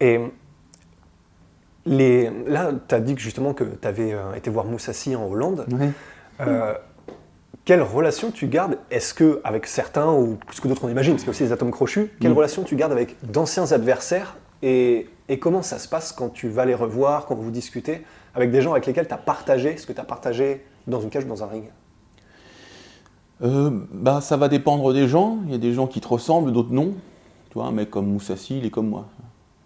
[0.01, 0.19] Et
[1.85, 5.65] les, là, tu as dit que justement que tu avais été voir Moussassi en Hollande.
[6.41, 6.73] Euh,
[7.65, 11.23] quelle relation tu gardes Est-ce que avec certains ou plus que d'autres on imagine, parce
[11.23, 12.37] qu'il y a aussi des atomes crochus, quelle Mm.
[12.37, 16.65] relation tu gardes avec d'anciens adversaires et, et comment ça se passe quand tu vas
[16.65, 19.93] les revoir, quand vous discutez avec des gens avec lesquels tu as partagé ce que
[19.93, 21.65] tu as partagé dans une cage ou dans un ring?
[23.41, 25.39] Euh, bah, ça va dépendre des gens.
[25.45, 26.93] Il y a des gens qui te ressemblent, d'autres non.
[27.49, 29.05] Tu vois, un mec comme Moussassi, il est comme moi.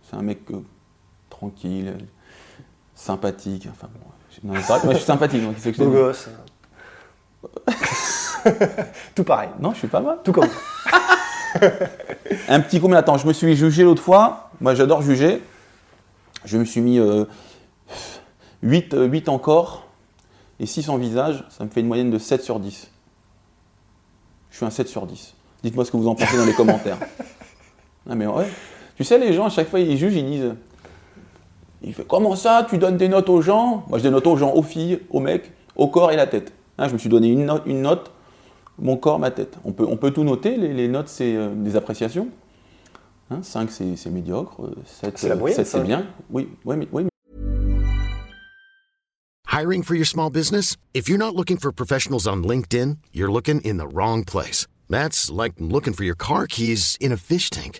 [0.04, 0.58] C'est un mec euh,
[1.38, 2.04] tranquille, euh,
[2.96, 3.68] sympathique.
[3.72, 4.00] Enfin, bon,
[4.32, 5.44] je- non, mais c'est vrai que moi, je suis sympathique.
[5.44, 6.30] donc, qu'est-ce que je gosse.
[9.16, 10.18] Tout pareil, Non, je suis pas mal.
[10.24, 10.48] tout comme.
[12.50, 14.50] Un petit coup, mais attends, je me suis jugé l'autre fois.
[14.60, 15.42] Moi, j'adore juger.
[16.46, 17.26] Je me suis mis euh,
[18.64, 19.88] 8, 8 encore
[20.60, 21.46] et 6 en visage.
[21.50, 22.90] Ça me fait une moyenne de 7 sur 10.
[24.52, 25.34] Je suis un 7 sur 10.
[25.64, 26.98] Dites-moi ce que vous en pensez dans les commentaires.
[28.10, 28.50] Ah, mais ouais.
[28.98, 30.56] Tu sais, les gens, à chaque fois, ils jugent, ils disent
[31.84, 33.84] il fait, Comment ça, tu donnes des notes aux gens?
[33.90, 36.28] Moi, je donne des notes aux gens, aux filles, aux mecs, au corps et la
[36.28, 36.54] tête.
[36.78, 38.12] Hein, je me suis donné une note, une note
[38.80, 39.58] mon corps, ma tête.
[39.66, 42.30] On peut, on peut tout noter, les, les notes, c'est euh, des appréciations.
[43.42, 44.62] 5, c'est c'est médiocre.
[44.86, 45.86] 7, C'est la moyenne, c'est cinq.
[45.86, 46.06] bien.
[46.30, 47.04] Oui, oui, mais, oui,
[49.52, 50.78] Hiring for your small business?
[50.94, 54.68] If you're not looking for professionals on LinkedIn, you're looking in the wrong place.
[54.90, 57.80] That's like looking for your car keys in a fish tank.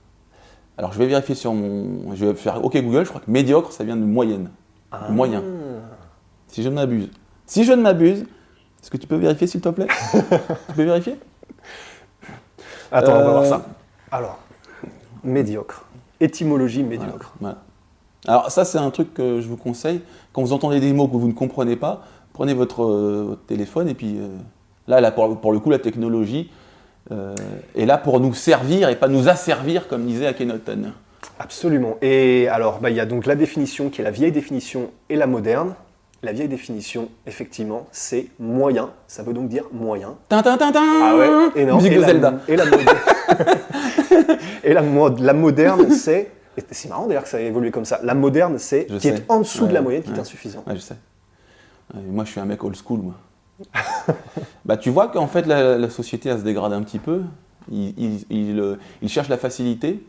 [0.81, 2.15] Alors, je vais vérifier sur mon.
[2.15, 4.49] Je vais faire OK Google, je crois que médiocre, ça vient de moyenne.
[5.07, 5.43] De moyen.
[6.47, 7.11] Si je ne m'abuse.
[7.45, 9.85] Si je ne m'abuse, est-ce que tu peux vérifier, s'il te plaît?
[10.69, 11.17] Tu peux vérifier?
[12.91, 13.65] Attends, on va Euh, voir ça.
[14.11, 14.39] Alors,
[15.23, 15.85] médiocre.
[16.19, 17.31] Étymologie médiocre.
[17.39, 17.57] Voilà.
[18.27, 20.01] Alors ça c'est un truc que je vous conseille.
[20.33, 23.87] Quand vous entendez des mots que vous ne comprenez pas, prenez votre, euh, votre téléphone
[23.87, 24.27] et puis euh,
[24.87, 26.60] là, là pour, pour le coup la technologie euh,
[27.09, 30.91] est là pour nous servir et pas nous asservir comme disait Akhenaton.
[31.39, 31.97] Absolument.
[32.01, 35.15] Et alors, bah, il y a donc la définition qui est la vieille définition et
[35.15, 35.73] la moderne.
[36.23, 38.91] La vieille définition, effectivement, c'est moyen.
[39.07, 40.15] Ça veut donc dire moyen.
[40.29, 41.15] Tintin, tintin Ah
[41.55, 42.33] ouais non, Musique et de la, Zelda.
[42.47, 42.79] Et la, mode-
[44.63, 46.29] et la, mode- la moderne, c'est.
[46.69, 47.99] C'est marrant d'ailleurs que ça a évolué comme ça.
[48.03, 49.07] La moderne, c'est qui sais.
[49.07, 50.63] est en dessous de la moyenne, qui est insuffisant.
[50.67, 50.95] Ouais, je sais.
[51.95, 53.13] Moi, je suis un mec old school, moi.
[54.65, 57.21] Bah, tu vois qu'en fait, la, société, elle se dégrade un petit peu.
[57.71, 60.03] Il, il- il, euh, il cherche la facilité.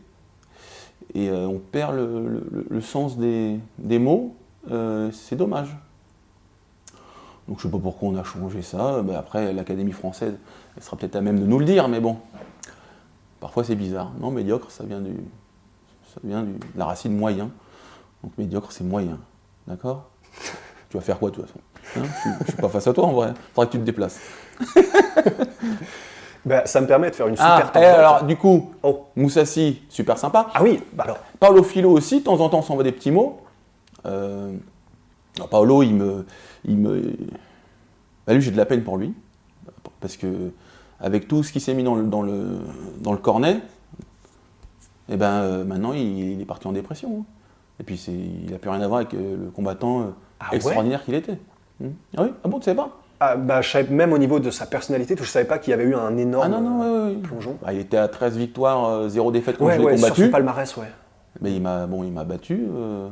[1.13, 4.35] Et euh, on perd le, le- sens des, des mots.
[4.71, 5.75] Euh, c'est dommage.
[7.47, 9.01] Donc, je sais pas pourquoi on a changé ça.
[9.01, 10.35] Bah, après, l'Académie française,
[10.77, 12.17] elle sera peut-être à même de nous le dire, mais bon.
[13.39, 14.11] Parfois, c'est bizarre.
[14.19, 15.11] Non, médiocre, ça vient, du,
[16.13, 17.51] ça vient du- de la racine moyen.
[18.23, 19.19] Donc, médiocre, c'est moyen.
[19.67, 20.09] D'accord?
[20.89, 21.59] Tu vas faire quoi de toute façon?
[21.97, 23.33] Hein je, je suis pas face à toi en vrai.
[23.53, 24.19] Faudra que tu te déplaces.
[26.45, 27.97] Bah, ça me permet de faire une Ah, super et tangente.
[27.99, 29.05] alors du coup, Oh.
[29.15, 30.47] Moussassi, super sympa.
[30.53, 31.19] Ah oui, bah alors.
[31.39, 33.39] Paolo Philo aussi, de temps en temps, on s'envoie des petits mots.
[34.05, 34.51] Euh,
[35.37, 36.25] alors, Paolo, il me.
[36.65, 37.15] Il me
[38.27, 39.13] bah, lui, j'ai de la peine pour lui.
[40.01, 40.51] Parce que,
[40.99, 42.59] avec tout ce qui s'est mis dans le, dans le,
[42.99, 43.59] dans le cornet,
[45.07, 47.19] Et ben euh, maintenant, il, il est parti en dépression.
[47.21, 47.25] hein.
[47.79, 50.03] Et puis, il n'a plus rien à voir avec euh, le combattant euh,
[50.41, 50.57] Ah ouais?
[50.57, 51.37] extraordinaire qu'il était.
[52.17, 52.29] Ah oui?
[52.43, 52.89] Ah bon, tu sais pas?
[53.19, 55.73] Ah, bah, je savais, même au niveau de sa personnalité, je savais pas qu'il y
[55.73, 57.57] avait eu un énorme Ah non, non, euh, ouais, ouais, plongeon.
[57.61, 60.07] Bah, il était à 13 victoires, euh, 0 défaite quand Ouais, je l'ai ouais, sur
[60.07, 60.25] combattu.
[60.25, 60.91] son palmarès, ouais.
[61.41, 62.65] Mais il m'a bon, il m'a battu.
[62.73, 63.07] euh.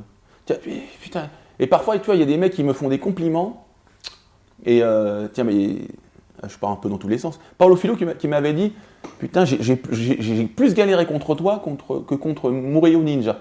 [0.45, 0.57] Tiens,
[1.01, 1.29] putain.
[1.59, 3.65] Et parfois, tu vois, il y a des mecs qui me font des compliments.
[4.65, 5.53] Et euh, tiens, mais
[6.43, 7.39] euh, je pars un peu dans tous les sens.
[7.57, 8.73] Paulo Filo qui m'a- qui m'avait dit
[9.19, 13.39] Putain, j'ai- plus galéré contre toi contre, que contre Mureyo Ninja,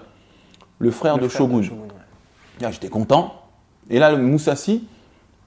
[0.79, 1.57] le frère Le de frère Shogun.
[1.59, 1.69] ouais.
[2.61, 3.33] Là, J'étais content.
[3.89, 4.87] Et là, Moussassi,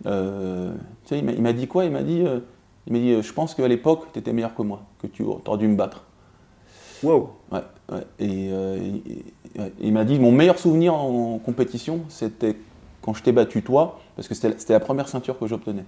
[0.06, 0.72] euh,
[1.04, 1.84] tu sais, il m'a- dit quoi?
[1.84, 2.40] Il m'a dit, euh,
[2.86, 5.22] il m'a dit euh, Je pense qu'à l'époque, tu étais meilleur que moi, que tu
[5.22, 6.04] aurais dû me battre.
[7.02, 7.30] Wow.
[7.52, 7.60] Ouais,
[7.92, 7.98] ouais.
[8.18, 9.72] Et, euh, il- ouais.
[9.80, 12.56] il m'a dit mon meilleur souvenir en compétition, c'était
[13.02, 15.84] quand je t'ai battu toi, parce que c'était la- première ceinture que j'obtenais.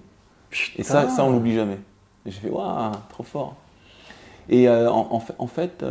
[0.77, 1.77] Et ça, ça, on l'oublie jamais.
[2.25, 3.55] Et j'ai fait waouh, trop fort.
[4.49, 5.83] Et en, en fait, en fait,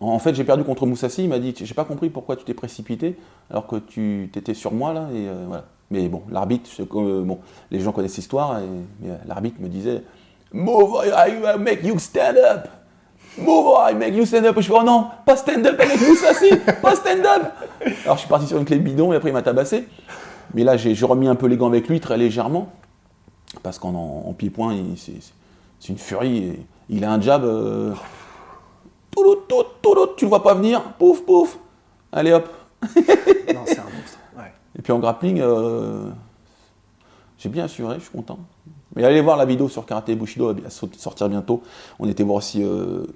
[0.00, 1.24] En, fait, j'ai perdu contre Moussassi.
[1.24, 3.16] Il m'a dit j'ai pas compris pourquoi tu t'es précipité
[3.50, 5.08] alors que tu étais sur moi là.
[5.12, 5.46] Euh.
[5.90, 7.38] Mais bon, l'arbitre, euh, bon,
[7.70, 8.60] les gens connaissent l'histoire.
[9.00, 10.02] Mais, euh, l'arbitre me disait
[10.52, 12.68] move, I make you stand up.
[13.38, 14.56] Move, I make you stand up.
[14.58, 16.50] Je fais oh non, pas stand up avec Moussassi,
[16.82, 17.52] pas stand up.
[18.04, 19.88] Alors je suis parti sur une clé bidon et après il m'a tabassé.
[20.54, 22.68] Mais là, j'ai remis un peu les gants avec lui très légèrement.
[23.62, 26.52] Parce qu'en en, en pied-point, il- c'est une furie.
[26.90, 27.44] il a un jab.
[29.18, 30.82] Toulout, toulout, tu le vois pas venir.
[30.98, 31.58] Pouf, pouf.
[32.12, 32.48] Allez hop.
[33.54, 34.18] Non, c'est un monstre.
[34.36, 34.52] Ouais.
[34.78, 36.10] Et puis en grappling, euh,
[37.38, 38.38] j'ai bien assuré, je suis content.
[38.94, 41.62] Mais allez voir la vidéo sur Karaté Bushido, elle va sortir bientôt.
[41.98, 43.06] On était voir aussi euh.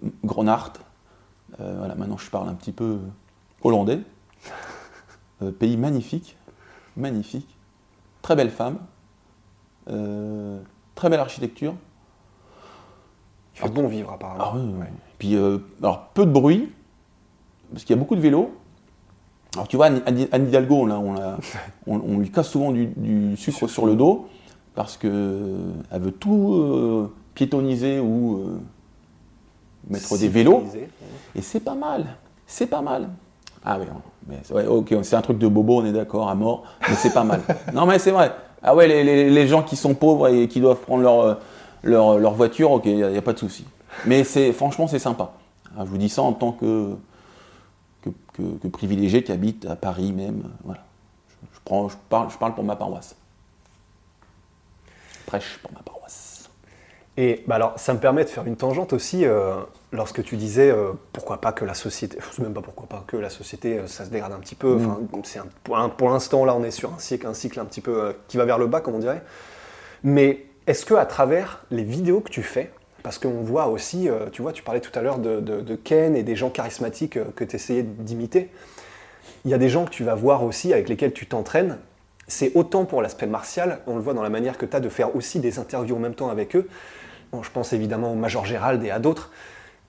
[1.60, 2.98] Euh, voilà, maintenant je parle un petit peu
[3.62, 4.00] hollandais.
[5.42, 6.36] Euh, pays magnifique,
[6.96, 7.56] magnifique.
[8.22, 8.78] Très belle femme.
[10.94, 11.74] Très belle architecture.
[13.54, 14.44] Il fait bon vivre, apparemment.
[14.44, 14.86] Ah oui.
[15.22, 16.68] Puis, euh, alors, peu de bruit,
[17.70, 18.50] parce qu'il y a beaucoup de vélos.
[19.54, 20.02] Alors, tu vois, Anne,
[20.48, 21.36] Hidalgo, là, on, la-
[21.86, 24.26] on- on lui casse souvent du, du sucre sur le dos,
[24.74, 28.58] parce qu'elle veut tout euh, piétoniser ou euh,
[29.88, 30.64] mettre des vélos.
[31.36, 32.16] Et c'est pas mal,
[32.48, 33.08] c'est pas mal.
[33.64, 33.86] Ah oui,
[34.26, 37.14] mais ouais, ok, c'est un truc de bobo, on est d'accord, à mort, mais c'est
[37.14, 37.42] pas mal.
[37.72, 38.32] non mais c'est vrai.
[38.60, 41.34] Ah ouais, les, les- les gens qui sont pauvres et qui doivent prendre leur, euh,
[41.84, 43.64] leur, leur voiture, ok, il n'y a, pas de souci.
[44.06, 45.32] Mais c'est franchement, c'est sympa.
[45.76, 46.94] Ah, je vous dis ça en tant que,
[48.02, 50.42] que, que- que privilégié qui habite à Paris même.
[50.64, 50.84] Voilà.
[51.28, 53.14] Je, je prends, je, parle, je parle pour ma paroisse.
[55.20, 56.48] Je prêche pour ma paroisse.
[57.18, 59.56] Et bah alors, ça me permet de faire une tangente aussi, euh,
[59.92, 63.04] lorsque tu disais euh, pourquoi pas que la société, je sais même pas pourquoi pas
[63.06, 64.76] que la société, euh, ça se dégrade un petit peu.
[64.76, 67.66] Enfin, c'est un- pour, pour l'instant, là, on est sur un cycle, un cycle un
[67.66, 69.22] petit peu qui va vers le bas, comme on dirait.
[70.02, 74.26] Mais est-ce que à travers les vidéos que tu fais, parce qu'on voit aussi, euh,
[74.30, 77.44] tu vois, tu parlais tout à l'heure de, Ken et des gens charismatiques euh, que
[77.44, 78.50] tu essayais d'imiter,
[79.44, 81.78] il y a des gens que tu vas voir aussi avec lesquels tu t'entraînes.
[82.28, 84.88] C'est autant pour l'aspect martial, on le voit dans la manière que tu as de
[84.88, 86.68] faire aussi des interviews en même temps avec eux.
[87.40, 89.30] Je pense évidemment au Major Gérald et à d'autres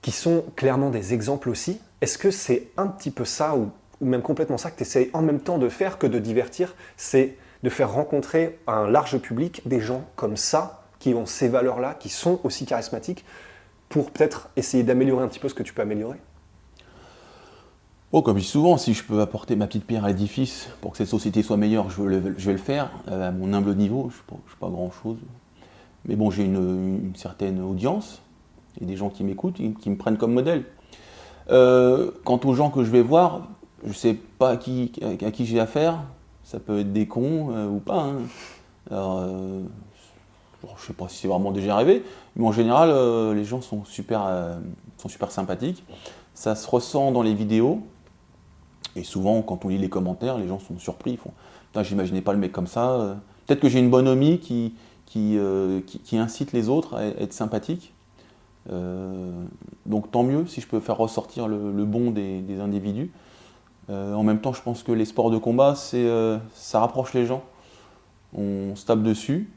[0.02, 1.80] qui sont clairement des exemples aussi.
[2.00, 5.10] Est-ce que c'est un petit peu ça, ou, ou même complètement ça, que tu essayes
[5.12, 6.74] en même temps de faire que de divertir?
[6.96, 11.48] C'est de faire rencontrer à un large public des gens comme ça, qui ont ces
[11.48, 13.26] valeurs-là, qui sont aussi charismatiques,
[13.90, 16.16] pour peut-être essayer d'améliorer un petit peu ce que tu peux améliorer
[18.10, 20.92] Oh, comme je dis souvent, si je peux apporter ma petite pierre à l'édifice pour
[20.92, 22.90] que cette société soit meilleure, je, vais le faire.
[23.08, 25.18] Euh, à mon humble niveau, je ne suis pas grand-chose.
[26.06, 28.22] Mais bon, j'ai une, certaine audience.
[28.80, 30.64] A des gens qui m'écoutent, qui, me prennent comme modèle.
[31.50, 33.48] Euh, quant aux gens que je vais voir,
[33.82, 34.90] je ne sais pas à qui,
[35.40, 35.98] j'ai affaire.
[36.44, 38.10] Ça peut être des cons euh, ou pas.
[38.90, 39.64] hein.
[40.76, 42.04] Je ne sais pas si c'est vraiment déjà arrivé,
[42.36, 44.56] mais en général, euh, les gens sont super, euh,
[44.98, 45.84] sont super sympathiques.
[46.34, 47.80] Ça se ressent dans les vidéos.
[48.96, 51.12] Et souvent, quand on lit les commentaires, les gens sont surpris.
[51.12, 51.32] Ils font
[51.66, 53.16] Putain, j'imaginais pas le mec comme ça.
[53.46, 54.74] Peut-être que j'ai une bonhomie qui,
[55.06, 57.92] qui, euh, qui, qui incite les autres à être sympathiques.
[59.86, 63.10] Donc tant mieux si je peux faire ressortir le, bon des, des individus.
[63.88, 67.42] En même temps, je pense que les sports de combat, ça rapproche les gens.
[68.36, 69.50] On se tape dessus,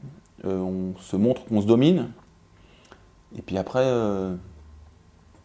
[0.44, 2.10] on se montre qu'on se domine.
[3.36, 4.34] Et puis après, euh,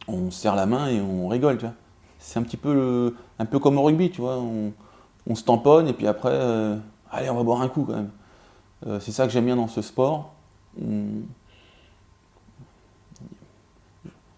[0.08, 1.58] on se serre la main et on rigole.
[1.58, 1.73] tu vois.
[2.19, 4.38] C'est un petit peu, un peu comme au rugby, tu vois.
[4.38, 6.77] On, se tamponne et puis après, euh,
[7.12, 8.12] allez, on va boire un coup quand même.
[8.88, 10.34] Euh, c'est ça que j'aime bien dans ce sport.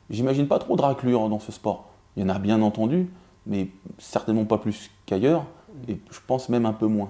[0.10, 1.90] J'imagine pas trop de raclure dans ce sport.
[2.16, 3.10] Il y en a bien entendu,
[3.48, 5.46] mais certainement pas plus qu'ailleurs,
[5.88, 7.10] et je pense même un peu moins.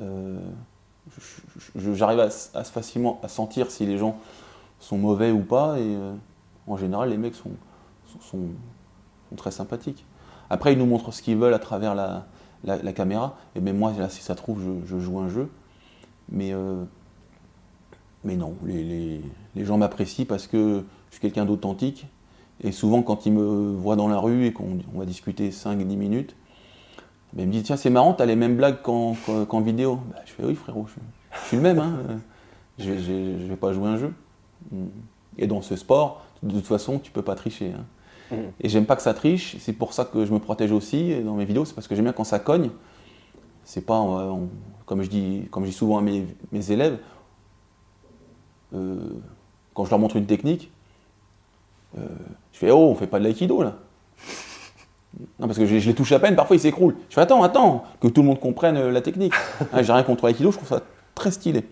[0.00, 0.38] Euh,
[1.76, 4.16] J'arrive à, à facilement à sentir si les gens
[4.80, 6.14] sont mauvais ou pas, et euh,
[6.66, 7.50] en général, les mecs sont,
[8.20, 8.38] sont,
[9.36, 10.04] très sympathiques.
[10.48, 12.24] Après, ils nous montrent ce qu'ils veulent à travers la,
[12.62, 13.36] la- caméra.
[13.56, 15.50] Et même moi, si ça trouve, je, joue un jeu.
[16.28, 16.84] Mais, euh,
[18.22, 19.20] mais non, les, les-
[19.56, 22.06] les gens m'apprécient parce que je suis quelqu'un d'authentique.
[22.62, 25.96] Et souvent, quand ils me voient dans la rue et qu'on on va discuter 5-10
[25.96, 26.36] minutes,
[27.34, 29.98] ben, ils me disent Tiens, c'est marrant, t'as les mêmes blagues qu'en vidéo.
[30.10, 30.94] Ben, je fais Oui, frérot, je,
[31.42, 31.78] je suis le même.
[31.78, 31.98] Hein.
[32.78, 34.12] Je ne vais pas jouer un jeu.
[35.38, 37.72] Et dans ce sport, de toute façon, tu peux pas tricher.
[37.76, 37.84] hein.
[38.30, 38.50] Mhm.
[38.60, 41.20] Et j'aime pas que ça triche, c'est pour ça que je me protège aussi et
[41.22, 42.70] dans mes vidéos, c'est parce que j'aime bien quand ça cogne.
[43.64, 44.48] C'est pas, euh, on-
[44.86, 46.98] comme, je dis, comme je dis souvent à mes, mes élèves,
[48.74, 48.96] euh,
[49.74, 50.70] quand je leur montre une technique,
[51.98, 52.06] euh,
[52.52, 53.76] je fais Oh, on fait pas de l'aïkido là.
[55.38, 56.96] Non, parce que je, je les touche à peine, parfois ils s'écroulent.
[57.08, 59.32] Je fais Attends, attends, que tout le monde comprenne euh, la technique.
[59.72, 60.82] Ah, J'ai rien contre l'aïkido, je trouve ça
[61.14, 61.64] très stylé.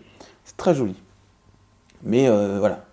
[0.43, 0.95] C'est très joli.
[2.03, 2.85] Mais euh, voilà,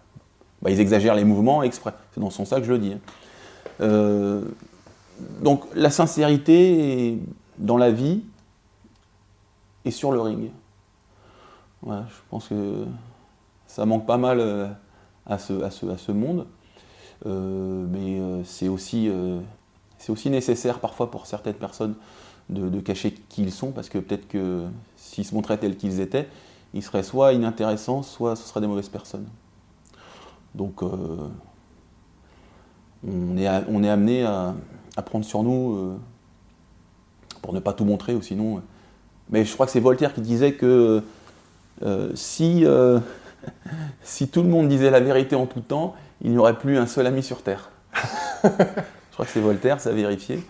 [0.62, 1.92] Bah, ils exagèrent les mouvements exprès.
[2.14, 2.92] C'est dans ce sens-là que je le dis.
[2.92, 2.98] hein.
[3.80, 4.42] Euh,
[5.42, 7.18] donc la sincérité
[7.58, 8.22] dans la vie
[9.84, 10.50] et sur le ring.
[11.82, 12.84] Voilà, je pense que
[13.66, 14.40] ça manque pas mal
[15.26, 16.46] à ce, à ce, à ce monde.
[17.26, 19.10] Euh, mais c'est aussi,
[20.00, 21.94] c'est aussi nécessaire parfois pour certaines personnes
[22.48, 24.64] de, cacher qui ils sont, parce que peut-être que
[24.96, 26.26] s'ils se montraient tels qu'ils étaient,
[26.72, 29.26] ils seraient soit inintéressants, soit ce seraient des mauvaises personnes.
[30.54, 30.88] Donc euh,
[33.06, 34.54] on, est, on est amené à,
[34.96, 35.96] à prendre sur nous euh,
[37.42, 38.56] pour ne pas tout montrer, ou sinon.
[38.56, 38.60] euh,
[39.28, 41.04] mais je crois que c'est Voltaire qui disait que
[42.14, 42.64] si,
[44.02, 46.86] si tout le monde disait la vérité en tout temps, il n'y aurait plus un
[46.86, 47.70] seul ami sur Terre.
[49.20, 50.42] crois que c'est Voltaire, ça a vérifié.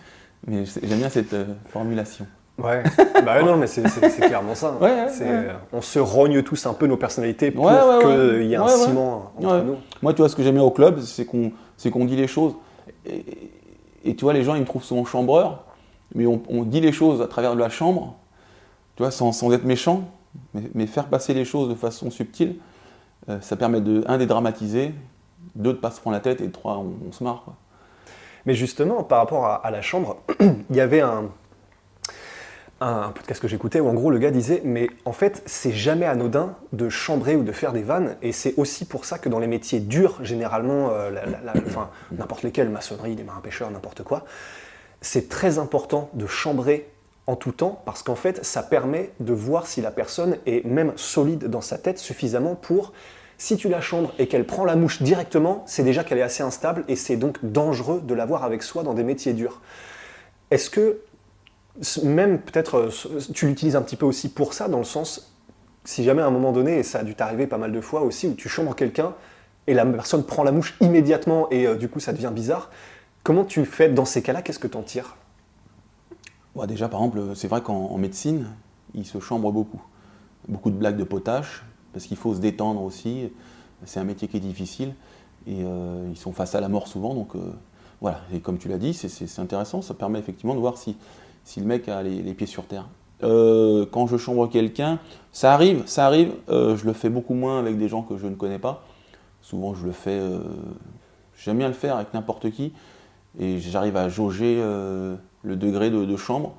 [0.47, 2.25] Mais j'aime bien cette euh, formulation.
[2.57, 2.83] Ouais,
[3.25, 4.73] bah non, mais c'est clairement ça.
[4.79, 8.55] Ouais, ouais, euh, On se rogne tous un peu nos personnalités pour qu'il y ait
[8.55, 9.75] un ciment entre nous.
[10.01, 12.53] Moi, tu vois, ce que j'aime bien au club, c'est qu'on dit les choses.
[13.05, 13.25] Et,
[14.05, 15.63] et tu vois, les gens, ils me trouvent souvent chambreur,
[16.15, 18.15] mais on, on dit les choses à travers de la chambre,
[18.95, 20.03] tu vois, sans, sans être méchant,
[20.53, 22.55] mais, mais faire passer les choses de façon subtile,
[23.29, 24.93] euh, ça permet de, un, dédramatiser,
[25.55, 27.43] deux, de pas se prendre la tête, et trois, on, on se marre.
[27.43, 27.55] Quoi.
[28.45, 31.29] Mais justement, par rapport à, la chambre, il y avait un,
[32.79, 36.55] podcast que j'écoutais où en gros le gars disait Mais en fait, c'est jamais anodin
[36.73, 39.47] de chambrer ou de faire des vannes, et c'est aussi pour ça que dans les
[39.47, 41.11] métiers durs, généralement, euh,
[42.11, 44.25] n'importe lesquels, maçonnerie, des marins pêcheurs, n'importe quoi,
[45.01, 46.89] c'est très important de chambrer
[47.27, 50.93] en tout temps parce qu'en fait, ça permet de voir si la personne est même
[50.95, 52.93] solide dans sa tête suffisamment pour.
[53.41, 56.43] Si tu la chambres et qu'elle prend la mouche directement, c'est déjà qu'elle est assez
[56.43, 59.61] instable et c'est donc dangereux de l'avoir avec soi dans des métiers durs.
[60.51, 61.01] Est-ce que,
[62.03, 65.33] même peut-être, euh, tu l'utilises un petit peu aussi pour ça, dans le sens,
[65.85, 68.01] si jamais à un moment donné, et ça a dû t'arriver pas mal de fois
[68.01, 69.15] aussi, où tu chambres quelqu'un
[69.65, 72.69] et la personne prend la mouche immédiatement et euh, du coup ça devient bizarre,
[73.23, 74.43] comment tu fais dans ces cas-là?
[74.43, 75.17] Qu'est-ce que t'en tires?
[76.53, 78.51] Bon, déjà, par exemple, c'est vrai qu'en en médecine,
[78.93, 79.81] ils se chambrent beaucoup.
[80.47, 83.29] Beaucoup de blagues de potache, parce qu'il faut se détendre aussi.
[83.85, 84.93] C'est un métier qui est difficile.
[85.47, 87.13] Et euh, ils sont face à la mort souvent.
[87.13, 87.39] Donc euh,
[87.99, 89.81] voilà, et comme tu l'as dit, c'est- intéressant.
[89.81, 90.95] Ça permet effectivement de voir si,
[91.43, 92.87] si le mec a les, pieds sur terre.
[93.23, 94.99] Euh, quand je chambre quelqu'un,
[95.31, 96.33] ça arrive, ça arrive.
[96.47, 98.83] je le fais beaucoup moins avec des gens que je ne connais pas.
[99.41, 100.21] Souvent, je le fais.
[101.37, 102.73] J'aime bien le faire avec n'importe qui.
[103.39, 106.53] Et j'arrive à jauger le degré de, chambre.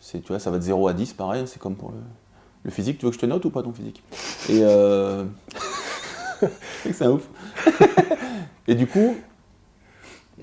[0.00, 1.98] Tu vois, ça va de 0 à 10, pareil, c'est comme pour le,
[2.64, 2.98] le physique.
[2.98, 4.02] Tu veux que je te note ou pas ton physique?
[4.48, 5.24] Et euh...
[6.92, 7.28] c'est un ouf.
[8.66, 9.14] Et du coup,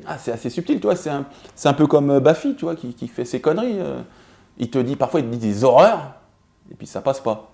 [0.06, 0.96] ah, c'est assez subtil, tu vois.
[0.96, 1.26] C'est un,
[1.66, 3.80] un peu comme euh, Baffy, tu vois, qui, qui fait ses conneries.
[3.80, 4.02] euh.
[4.58, 6.14] Il te dit, parfois, il te dit des horreurs,
[6.72, 7.48] et puis ça passe pas.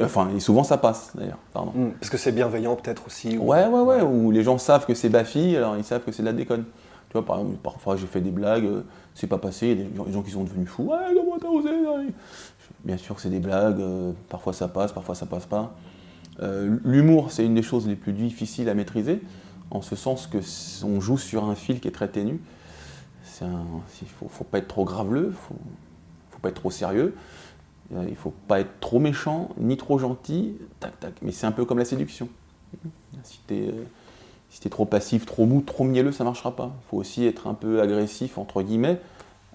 [0.00, 1.72] Enfin, et souvent ça passe, d'ailleurs, pardon.
[2.00, 3.36] Parce que c'est bienveillant peut-être aussi.
[3.38, 6.10] ou- Ouais, ouais, ouais, où les gens savent que c'est Baffy, alors ils savent que
[6.10, 6.64] c'est de la déconne.
[7.08, 8.68] Tu vois, par exemple, parfois j'ai fait des blagues,
[9.14, 10.84] c'est pas passé, il y a des gens, qui sont devenus fous.
[10.90, 11.70] Ouais, comment t'as osé
[12.84, 15.74] Bien sûr c'est des blagues, euh, parfois ça passe, parfois ça passe pas.
[16.40, 19.22] Euh, L'humour, c'est une des choses les plus difficiles à maîtriser,
[19.70, 20.38] en ce sens que
[20.84, 22.40] on joue sur un fil qui est très ténu.
[23.40, 25.56] Il faut, faut pas être trop graveleux, faut,
[26.30, 27.14] faut pas être trop sérieux.
[27.94, 31.14] Euh, Il faut pas être trop méchant, ni trop gentil, tac tac.
[31.22, 32.28] Mais c'est un peu comme la séduction.
[33.22, 33.40] Si
[34.50, 36.72] si t'es trop passif, trop mou, trop mielleux, ça marchera pas.
[36.80, 39.00] Il faut aussi être un peu agressif, entre guillemets.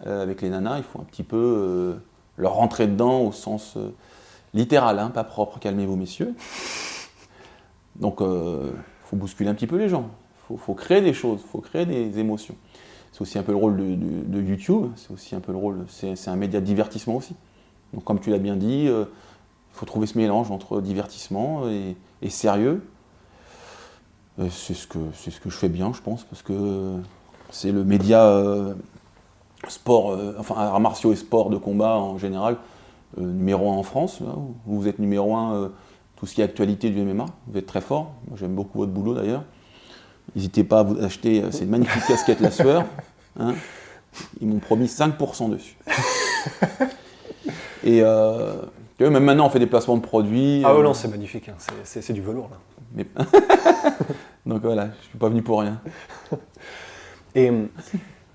[0.06, 1.98] Avec les nanas, il faut un petit peu
[2.40, 3.90] leur rentrer dedans au sens euh,
[4.56, 5.60] littéral, hein, pas propre.
[5.60, 6.34] Calmez-vous, messieurs.
[7.98, 8.72] Donc, il
[9.04, 10.10] faut bousculer un petit peu les gens.
[10.50, 12.56] Il faut, créer des choses, il faut créer des émotions.
[13.12, 16.28] C'est aussi un peu le rôle de, YouTube, c'est aussi un peu le rôle, c'est
[16.28, 17.36] un média de divertissement aussi.
[17.94, 19.06] Donc comme tu l'as bien dit, euh,
[19.74, 22.82] il faut trouver ce mélange entre divertissement et, sérieux.
[24.50, 26.96] C'est ce, ce que je fais bien, je pense, parce que
[27.52, 28.74] c'est le média euh,
[29.68, 32.58] sport, euh, enfin arts martiaux et sport de combat en général,
[33.18, 34.22] euh, numéro un en France.
[34.22, 35.70] là, où vous êtes numéro un, euh,
[36.16, 37.26] tout ce qui est actualité du MMA.
[37.48, 38.12] Vous êtes très fort.
[38.28, 39.44] Moi, j'aime beaucoup votre boulot d'ailleurs.
[40.36, 42.86] N'hésitez pas à vous acheter ces magnifiques casquettes La Sueur.
[43.40, 43.54] hein.
[44.42, 45.78] Ils m'ont promis 5% dessus.
[47.84, 50.62] Et même maintenant, on fait des placements de produits.
[50.66, 51.56] Ah ouais, non, c'est magnifique, hein.
[51.84, 52.58] C'est- du velours là.
[52.94, 53.08] mais-
[54.46, 55.80] Donc voilà, je suis pas venu pour rien.
[57.36, 57.52] Et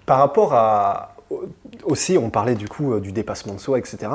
[0.06, 1.13] par rapport à.
[1.84, 4.08] Aussi, on parlait du coup euh, du dépassement de soi, etc.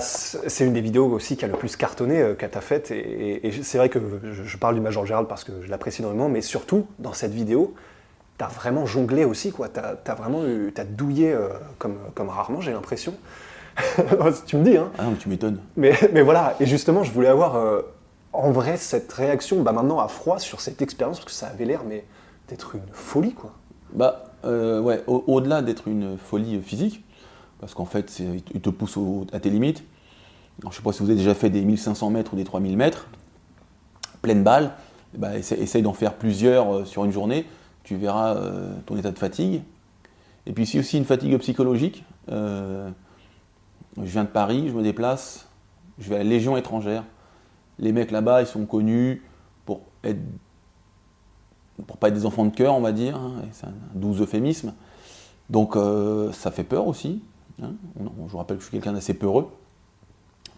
[0.00, 2.90] C'est une des vidéos aussi qui a le plus cartonné euh, t'a faite.
[2.90, 5.68] Et, et- et c'est vrai que je, je parle du Major Gérald parce que je
[5.70, 7.74] l'apprécie énormément, mais surtout, dans cette vidéo,
[8.38, 9.68] t'as vraiment jonglé aussi, quoi.
[9.68, 11.48] T'as as vraiment eu, t'as douillé euh,
[11.78, 13.14] comme, comme rarement, j'ai l'impression.
[14.46, 14.90] tu me dis, hein.
[14.98, 15.60] Ah non, mais tu m'étonnes.
[15.76, 17.82] Mais, mais voilà, et justement, je voulais avoir euh,
[18.32, 21.64] en vrai cette réaction, bah maintenant à froid, sur cette expérience, parce que ça avait
[21.64, 22.04] l'air mais
[22.48, 23.52] d'être une folie, quoi.
[23.94, 27.02] Bah, euh, ouais, au- au-delà d'être une folie physique,
[27.60, 28.20] parce qu'en fait,
[28.54, 29.82] il te pousse au- à tes limites.
[30.60, 32.76] Alors, je sais pas si vous avez déjà fait des 1500 mètres ou des 3000
[32.76, 33.06] mètres,
[34.22, 34.72] pleine balle,
[35.16, 37.46] bah, essaye, d'en faire plusieurs euh, sur une journée,
[37.84, 39.62] tu verras euh, ton état de fatigue.
[40.46, 42.04] Et puis, c'est aussi une fatigue psychologique.
[42.28, 42.92] Je
[43.96, 45.48] viens de Paris, je me déplace,
[45.98, 47.04] je vais à la Légion étrangère.
[47.78, 49.22] Les mecs là-bas, ils sont connus
[49.66, 50.20] pour être
[51.86, 54.74] pour pas être des enfants de cœur, on va dire, hein, c'est un doux euphémisme.
[55.50, 57.22] Donc euh, ça fait peur aussi.
[57.62, 57.72] hein.
[57.98, 59.48] Je vous rappelle que je suis quelqu'un d'assez peureux.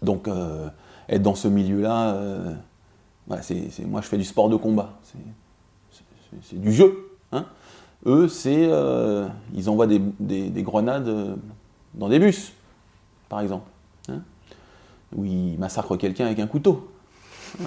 [0.01, 0.67] Donc euh,
[1.07, 2.53] être dans ce milieu-là, euh,
[3.41, 4.93] c'est, moi je fais du sport de combat.
[5.03, 7.09] C'est, du jeu.
[7.31, 7.45] hein.
[8.05, 8.69] Eux, c'est,
[9.53, 11.37] ils envoient des, des- des grenades
[11.93, 12.51] dans des bus,
[13.29, 13.69] par exemple.
[15.15, 16.89] où ils massacrent quelqu'un avec un couteau.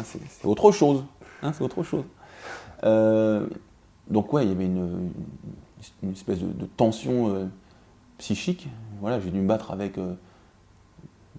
[0.04, 1.04] C'est, autre chose.
[1.52, 2.04] c'est autre chose.
[2.84, 3.46] Euh,
[4.08, 5.10] donc ouais, il y avait une,
[6.12, 7.46] espèce de, tension euh,
[8.18, 8.68] psychique.
[9.00, 10.14] Voilà, j'ai dû me battre avec euh,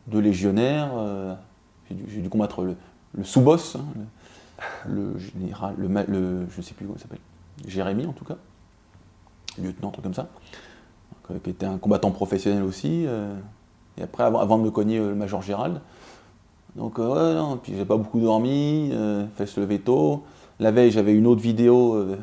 [0.07, 0.91] deux légionnaires.
[1.89, 2.75] j'ai, dû, combattre le,
[3.23, 3.85] sous-boss, hein,
[4.87, 7.19] le, général, le, le- je ne sais plus comment il s'appelle,
[7.67, 8.37] Jérémy en tout cas,
[9.57, 10.27] lieutenant, truc comme ça,
[11.43, 13.05] qui était un combattant professionnel aussi.
[13.97, 15.81] et après, avant, de me cogner le major Gérald.
[16.75, 18.91] Donc ouais, non, puis j'ai pas beaucoup dormi,
[19.35, 20.23] fait se lever tôt.
[20.59, 22.17] La veille, j'avais une autre vidéo euh,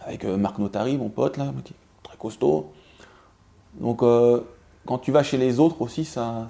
[0.00, 1.52] avec euh, Marc Notari, mon pote, là,
[2.02, 2.72] très costaud.
[3.78, 4.40] Donc, euh,
[4.86, 6.48] quand tu vas chez les autres aussi, ça.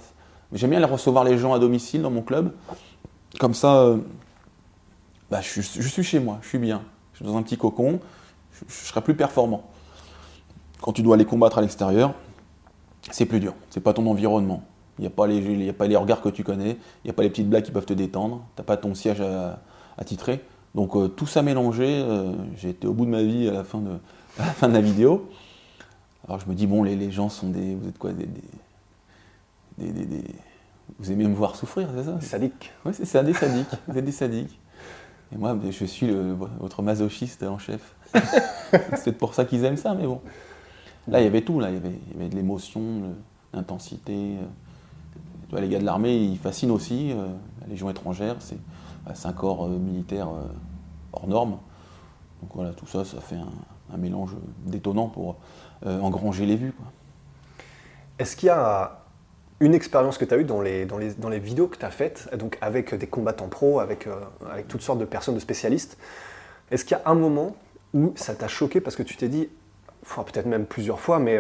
[0.53, 2.53] J'aime bien aller recevoir les gens à domicile dans mon club.
[3.39, 3.95] Comme ça,
[5.31, 6.83] bah, je, suis- chez moi, je suis bien.
[7.13, 8.01] Je suis dans un petit cocon,
[8.53, 9.63] je, je serai plus performant.
[10.81, 12.15] Quand tu dois aller combattre à l'extérieur,
[13.13, 13.55] c'est plus dur.
[13.71, 14.65] C'est pas ton environnement.
[14.99, 17.15] Il n'y a, pas les- a pas les regards que tu connais, il n'y a
[17.15, 20.43] pas les petites blagues qui peuvent te détendre, tu n'as pas ton siège à titrer.
[20.75, 23.65] Donc euh, tout ça mélangé, euh, j'ai été au bout de ma vie à la
[23.65, 23.91] fin de,
[24.39, 25.29] à la, fin de la vidéo.
[26.27, 27.75] Alors je me dis, bon, les, les gens sont des.
[27.75, 28.43] Vous êtes quoi des, des-
[29.79, 30.35] des- des- des-
[30.99, 32.21] Vous aimez me voir souffrir, c'est ça?
[32.21, 32.71] Sadique.
[32.85, 33.69] Oui, c'est ça, des sadiques.
[33.89, 34.59] Vous êtes des sadiques.
[35.33, 37.95] Et moi, ben, je suis le- votre masochiste en chef.
[38.15, 40.21] c'est peut-être pour ça qu'ils aiment ça, mais bon.
[41.09, 41.59] Là, il y avait tout.
[41.59, 43.15] Là, il y avait, il y avait de l'émotion,
[43.55, 44.37] l'intensité.
[45.53, 45.61] euh.
[45.61, 47.13] Les gars de l'armée, ils fascinent aussi.
[47.63, 48.57] la Légion étrangère, c'est
[49.15, 50.47] c'est un corps euh, militaire euh,
[51.13, 51.59] hors norme.
[52.43, 54.31] Donc voilà, tout ça, ça fait un, mélange
[54.65, 55.37] détonnant pour
[55.85, 56.73] euh, engranger les vues.
[58.19, 59.01] Est-ce qu'il y a
[59.59, 61.85] une expérience que tu as eue dans les, dans, les, dans les vidéos que tu
[61.85, 64.09] as faites, donc avec des combattants pros, avec,
[64.51, 65.99] avec toutes sortes de personnes, de spécialistes?
[66.71, 67.57] Est-ce qu'il y a un moment
[67.93, 69.49] où ça t'a choqué parce que tu t'es dit,
[70.03, 71.39] peut-être même plusieurs fois, mais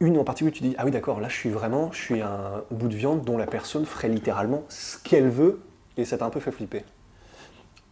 [0.00, 2.62] une en particulier, tu dis, ah oui d'accord, là je suis vraiment, je suis un
[2.70, 5.60] bout de viande dont la personne ferait littéralement ce qu'elle veut,
[5.96, 6.84] et ça t'a un peu fait flipper.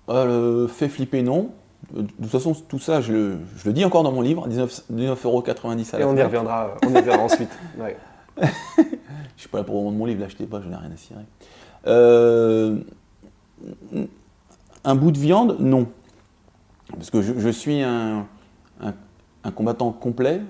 [0.09, 1.53] Euh, fait flipper, non.
[1.97, 4.47] Euh, De toute façon, tout ça, je le, je le dis encore dans mon livre,
[4.49, 7.51] 19 19,90€ à la Et on y reviendra, on y reviendra ensuite.
[7.79, 7.97] Ouais.
[8.41, 11.21] Je suis pas là pour vendre mon livre, l'achetez pas, je n'ai rien à cirer.
[11.87, 12.79] Euh,
[14.85, 15.87] un bout de viande, non.
[16.93, 18.27] Parce que je, je suis un,
[18.81, 18.95] un-
[19.45, 20.41] un combattant complet.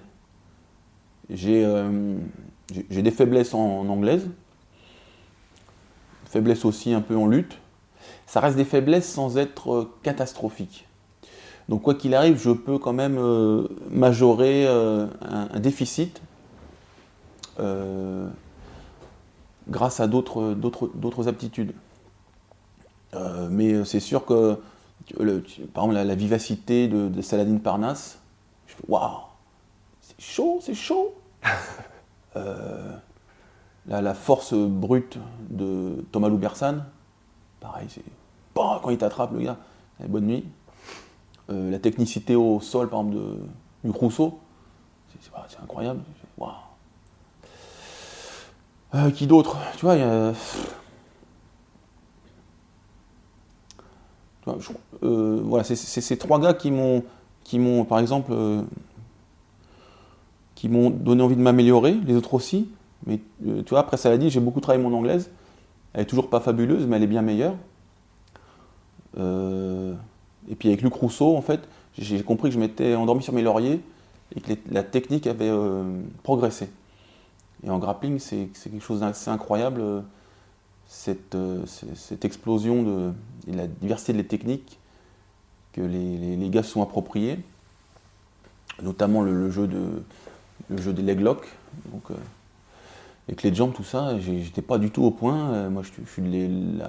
[1.30, 2.16] Euh,
[2.90, 4.28] j'ai des faiblesses en, en anglaise,
[6.32, 7.58] faiblesses aussi un peu en lutte.
[8.26, 10.88] Ça reste des faiblesses sans être euh, catastrophiques.
[11.68, 16.20] Donc quoi qu'il arrive, je peux quand même euh, majorer euh, un, un déficit
[17.60, 18.26] euh,
[19.68, 21.72] grâce à d'autres aptitudes.
[23.50, 24.56] Mais c'est sûr que,
[25.20, 28.18] le- par exemple, la, la vivacité de, de Saladin Parnasse,
[28.66, 29.18] je fais waouh,
[30.00, 31.14] c'est chaud, c'est chaud.
[33.86, 35.18] La, force brute
[35.50, 36.84] de Thomas Loubersan,
[37.60, 38.04] pareil, c'est
[38.54, 39.56] bah, quand il t'attrape, le gars,
[40.08, 40.44] bonne nuit.
[41.50, 43.36] Euh, la technicité au sol, par exemple, de,
[43.84, 44.38] Luc Rousseau,
[45.48, 46.00] c'est incroyable.
[48.94, 49.56] Euh, qui d'autre?
[49.76, 50.32] Tu vois, il y a.
[55.02, 57.02] Euh, voilà, c'est ces trois gars qui m'ont,
[57.42, 58.32] qui m'ont, par exemple,
[60.54, 62.68] qui m'ont donné envie de m'améliorer, les autres aussi.
[63.06, 65.30] Mais euh, tu vois, après ça l'a dit, j'ai beaucoup travaillé mon anglaise.
[65.94, 67.54] Elle est toujours pas fabuleuse, mais elle est bien meilleure.
[69.18, 69.94] Euh,
[70.48, 71.60] et puis avec Luc Rousseau, en fait,
[71.98, 73.80] j'ai compris que je m'étais endormi sur mes lauriers
[74.34, 75.84] et que la technique avait euh,
[76.22, 76.70] progressé.
[77.64, 79.82] Et en grappling, c'est quelque chose d'assez incroyable,
[80.86, 81.36] cette,
[81.94, 83.12] cette explosion de,
[83.48, 84.78] et la diversité des techniques
[85.72, 87.38] que les, les- les gars se sont appropriés,
[88.82, 90.02] notamment le, jeu, de,
[90.70, 91.46] le jeu des leg locks.
[91.92, 92.02] Donc,
[93.42, 95.52] les jambs, tout ça, j'étais pas du tout au point.
[95.52, 96.80] Euh, moi, je, suis- de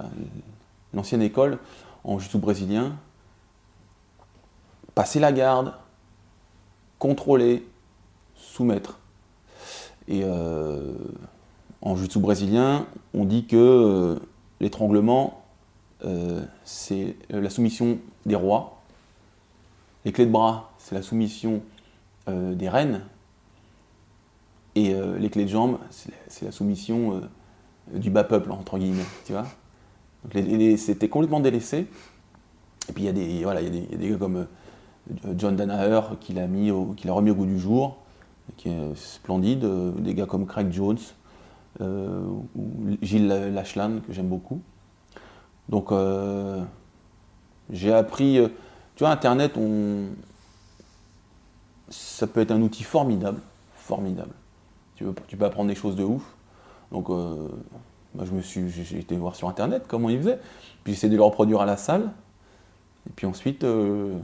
[0.92, 1.58] l'ancienne école
[2.04, 2.96] en jiu brésilien.
[4.94, 5.72] Passer la garde,
[6.98, 7.66] contrôler,
[8.36, 8.98] soumettre.
[10.06, 10.92] Et euh,
[11.80, 14.18] en jiu brésilien, on dit que euh,
[14.60, 15.40] l'étranglement,
[16.64, 18.82] c'est la soumission des rois.
[20.04, 21.62] Les clés de bras, c'est la soumission
[22.28, 23.00] des reines.
[24.74, 29.04] Et euh, les clés de jambes, c'est la, soumission euh, du bas peuple, entre guillemets,
[29.24, 29.46] tu vois.
[30.76, 31.86] C'était complètement délaissé.
[32.88, 35.54] Et puis il y a des, voilà, il y a des, gars comme euh, John
[35.54, 37.98] Danaher qui l'a remis au goût du jour,
[38.56, 39.64] qui est splendide.
[39.98, 40.98] Des gars comme Craig Jones
[41.80, 42.46] ou
[43.02, 44.60] Gilles Lachlan que j'aime beaucoup.
[45.68, 45.92] Donc
[47.70, 48.38] j'ai appris,
[48.96, 49.58] tu vois, Internet,
[51.90, 53.40] ça peut être un outil formidable,
[53.74, 54.32] formidable.
[54.96, 55.04] Tu,
[55.36, 56.22] peux apprendre des choses de ouf.
[56.92, 57.48] Donc euh,
[58.14, 60.38] moi, je me suis, j'ai été voir sur Internet comment ils faisaient,
[60.84, 62.12] puis j'ai essayé de le reproduire à la salle.
[63.08, 64.14] Et puis ensuite, euh,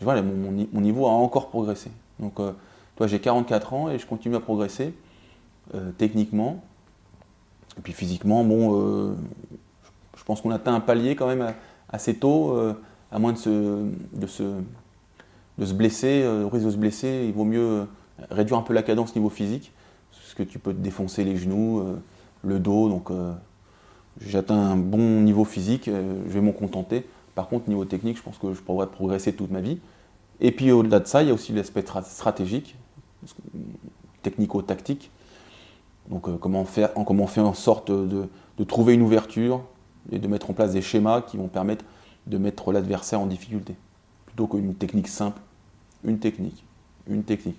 [0.00, 1.90] mon, mon ni- mon niveau a encore progressé.
[2.20, 2.52] Donc, euh,
[2.96, 4.94] toi, j'ai 44 ans et je continue à progresser
[5.98, 6.62] techniquement.
[7.76, 9.14] Et puis physiquement, bon,
[10.16, 11.52] je- pense qu'on atteint un palier quand même
[11.90, 12.56] assez tôt,
[13.10, 13.82] à moins de se,
[15.74, 17.86] blesser, risque de se blesser, il vaut mieux
[18.30, 19.72] réduire un peu la cadence niveau physique,
[20.10, 21.96] parce que tu peux te défoncer les genoux, euh,
[22.42, 23.32] le dos, donc euh,
[24.20, 27.06] j'atteins un bon niveau physique, euh, je vais m'en contenter.
[27.34, 29.78] Par contre, niveau technique, je pense que je pourrais progresser toute ma vie.
[30.40, 32.76] Et puis au-delà de ça, il y a aussi l'aspect tra- stratégique,
[34.22, 35.10] technico-tactique.
[36.08, 39.62] Donc comment, faire, en- comment faire en sorte de trouver une ouverture
[40.12, 41.84] et de mettre en place des schémas qui vont permettre
[42.26, 43.74] de mettre l'adversaire en difficulté.
[44.26, 45.40] Plutôt qu'une technique simple,
[46.04, 46.64] une technique,
[47.08, 47.58] une technique.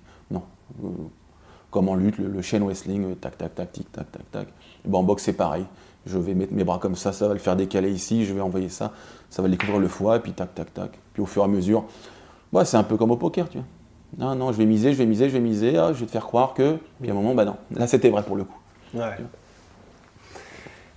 [0.83, 0.87] Euh,
[1.71, 4.47] comme en lutte, le, le chain wrestling, euh, tac, tac, tac, tic, tac, tac, tac.
[4.85, 5.65] Et ben, en boxe, c'est pareil.
[6.05, 8.39] Je vais mettre mes bras comme ça, ça va le faire décaler ici, je vais
[8.39, 8.93] envoyer ça,
[9.29, 10.91] ça va découvrir le foie, et puis tac, tac, tac.
[11.13, 11.83] Puis au fur et à mesure,
[12.53, 13.67] ouais, c'est un peu comme au poker, tu vois.
[14.17, 16.11] Non, non, je vais miser, je vais miser, je vais miser, ah, je vais te
[16.11, 16.77] faire croire que.
[17.01, 17.57] Puis à un moment, bah non.
[17.75, 18.57] Là, c'était vrai pour le coup.
[18.93, 19.17] Ouais.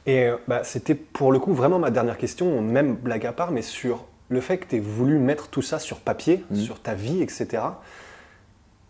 [0.07, 3.51] Et euh, bah, c'était pour le coup vraiment ma dernière question, même blague à part,
[3.51, 6.57] mais sur le fait que tu aies voulu mettre tout ça sur papier, Mhm.
[6.57, 7.63] sur ta vie, etc.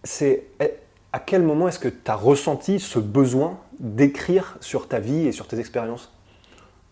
[0.03, 0.71] C'est eh,
[1.13, 5.33] à quel moment est-ce que tu as ressenti ce besoin d'écrire sur ta vie et
[5.33, 6.11] sur tes expériences?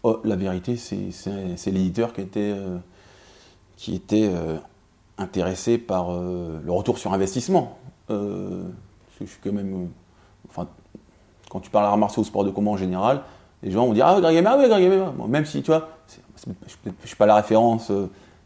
[0.02, 2.78] Oh, la vérité, c'est l'éditeur qui était, euh,
[3.76, 4.56] qui était euh,
[5.16, 7.78] intéressé par euh, le retour sur investissement.
[8.09, 9.88] Je suis quand même.
[10.48, 10.68] enfin,
[11.50, 13.22] quand tu parles à martiaux au sport de combat en général,
[13.62, 15.88] les gens vont dire Ah, Greg ah oui, Greg même si, tu vois,
[16.44, 16.50] je
[16.88, 17.90] ne suis pas la référence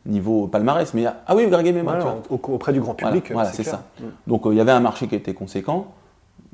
[0.07, 1.73] niveau palmarès, mais ah oui, Greg.
[1.85, 2.23] Voilà, tu vois.
[2.31, 3.33] au- auprès du grand Voilà, public.
[3.33, 3.85] voilà, c'est ça.
[4.01, 4.05] Mm.
[4.27, 5.93] Donc euh, il y avait un marché qui était conséquent.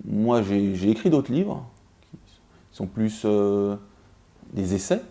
[0.04, 1.64] Moi, j'ai écrit d'autres livres
[2.12, 3.76] qui sont plus euh,
[4.52, 5.02] des essais.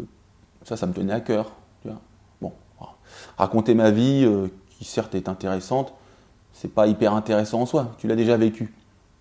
[0.00, 0.04] Euh,
[0.64, 1.52] Ça, ça me tenait à cœur.
[1.82, 2.00] tu vois.
[2.40, 2.94] Bon, voilà.
[3.36, 4.26] raconter ma vie,
[4.78, 5.92] qui certes est intéressante,
[6.52, 7.92] c'est pas hyper intéressant en soi.
[7.98, 8.74] Tu l'as déjà vécu.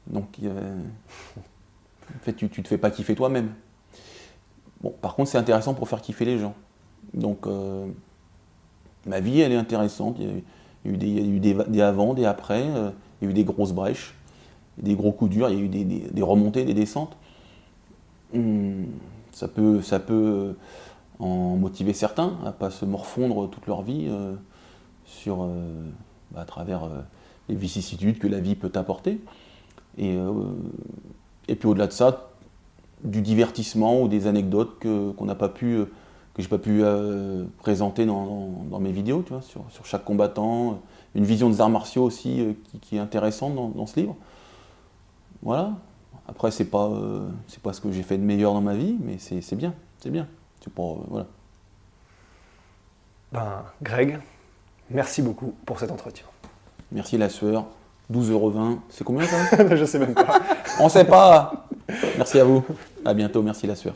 [0.08, 0.80] Donc, euh,
[1.38, 3.54] en fait, tu, tu te fais pas kiffer toi-même.
[4.82, 6.56] Bon, par contre, c'est intéressant pour faire kiffer les gens.
[7.14, 7.88] Donc, euh,
[9.06, 10.18] ma vie, elle est intéressante.
[10.20, 12.64] Il y a eu, des, des, avant, des après.
[12.64, 12.92] euh,
[13.22, 14.16] il y a eu des grosses brèches,
[14.78, 15.50] des gros coups durs.
[15.50, 17.16] Il y a eu des, remontées, des descentes.
[18.34, 18.86] Hum,
[19.32, 20.54] ça peut, ça peut euh,
[21.20, 24.10] en motiver certains à pas se morfondre toute leur vie
[25.06, 25.48] sur,
[26.36, 26.90] à travers
[27.48, 29.22] les vicissitudes que la vie peut apporter.
[30.00, 30.18] Et,
[31.48, 32.32] puis au-delà de ça,
[33.04, 35.86] du divertissement ou des anecdotes qu'on n'a pas pu,
[36.34, 39.86] que j'ai pas pu euh, présenter dans, dans- dans mes vidéos, tu vois, sur, sur
[39.86, 40.80] chaque combattant.
[41.16, 44.16] Une vision des arts martiaux aussi euh, qui, qui est intéressante dans, dans ce livre.
[45.42, 45.74] Voilà.
[46.28, 48.98] Après, c'est pas, euh, c'est pas ce que j'ai fait de meilleur dans ma vie,
[49.02, 50.28] mais c'est, c'est bien, c'est bien.
[50.64, 51.26] C'est pour, euh, voilà.
[53.32, 54.20] Ben, Greg,
[54.94, 56.26] Merci beaucoup pour cet entretien.
[56.92, 57.66] Merci la sueur.
[58.12, 58.80] 12,20€.
[58.90, 59.76] C'est combien ça?
[59.76, 60.42] Je sais même pas.
[60.82, 61.66] On sait pas.
[62.18, 62.62] Merci à vous.
[63.06, 63.42] À bientôt.
[63.42, 63.96] Merci la sueur.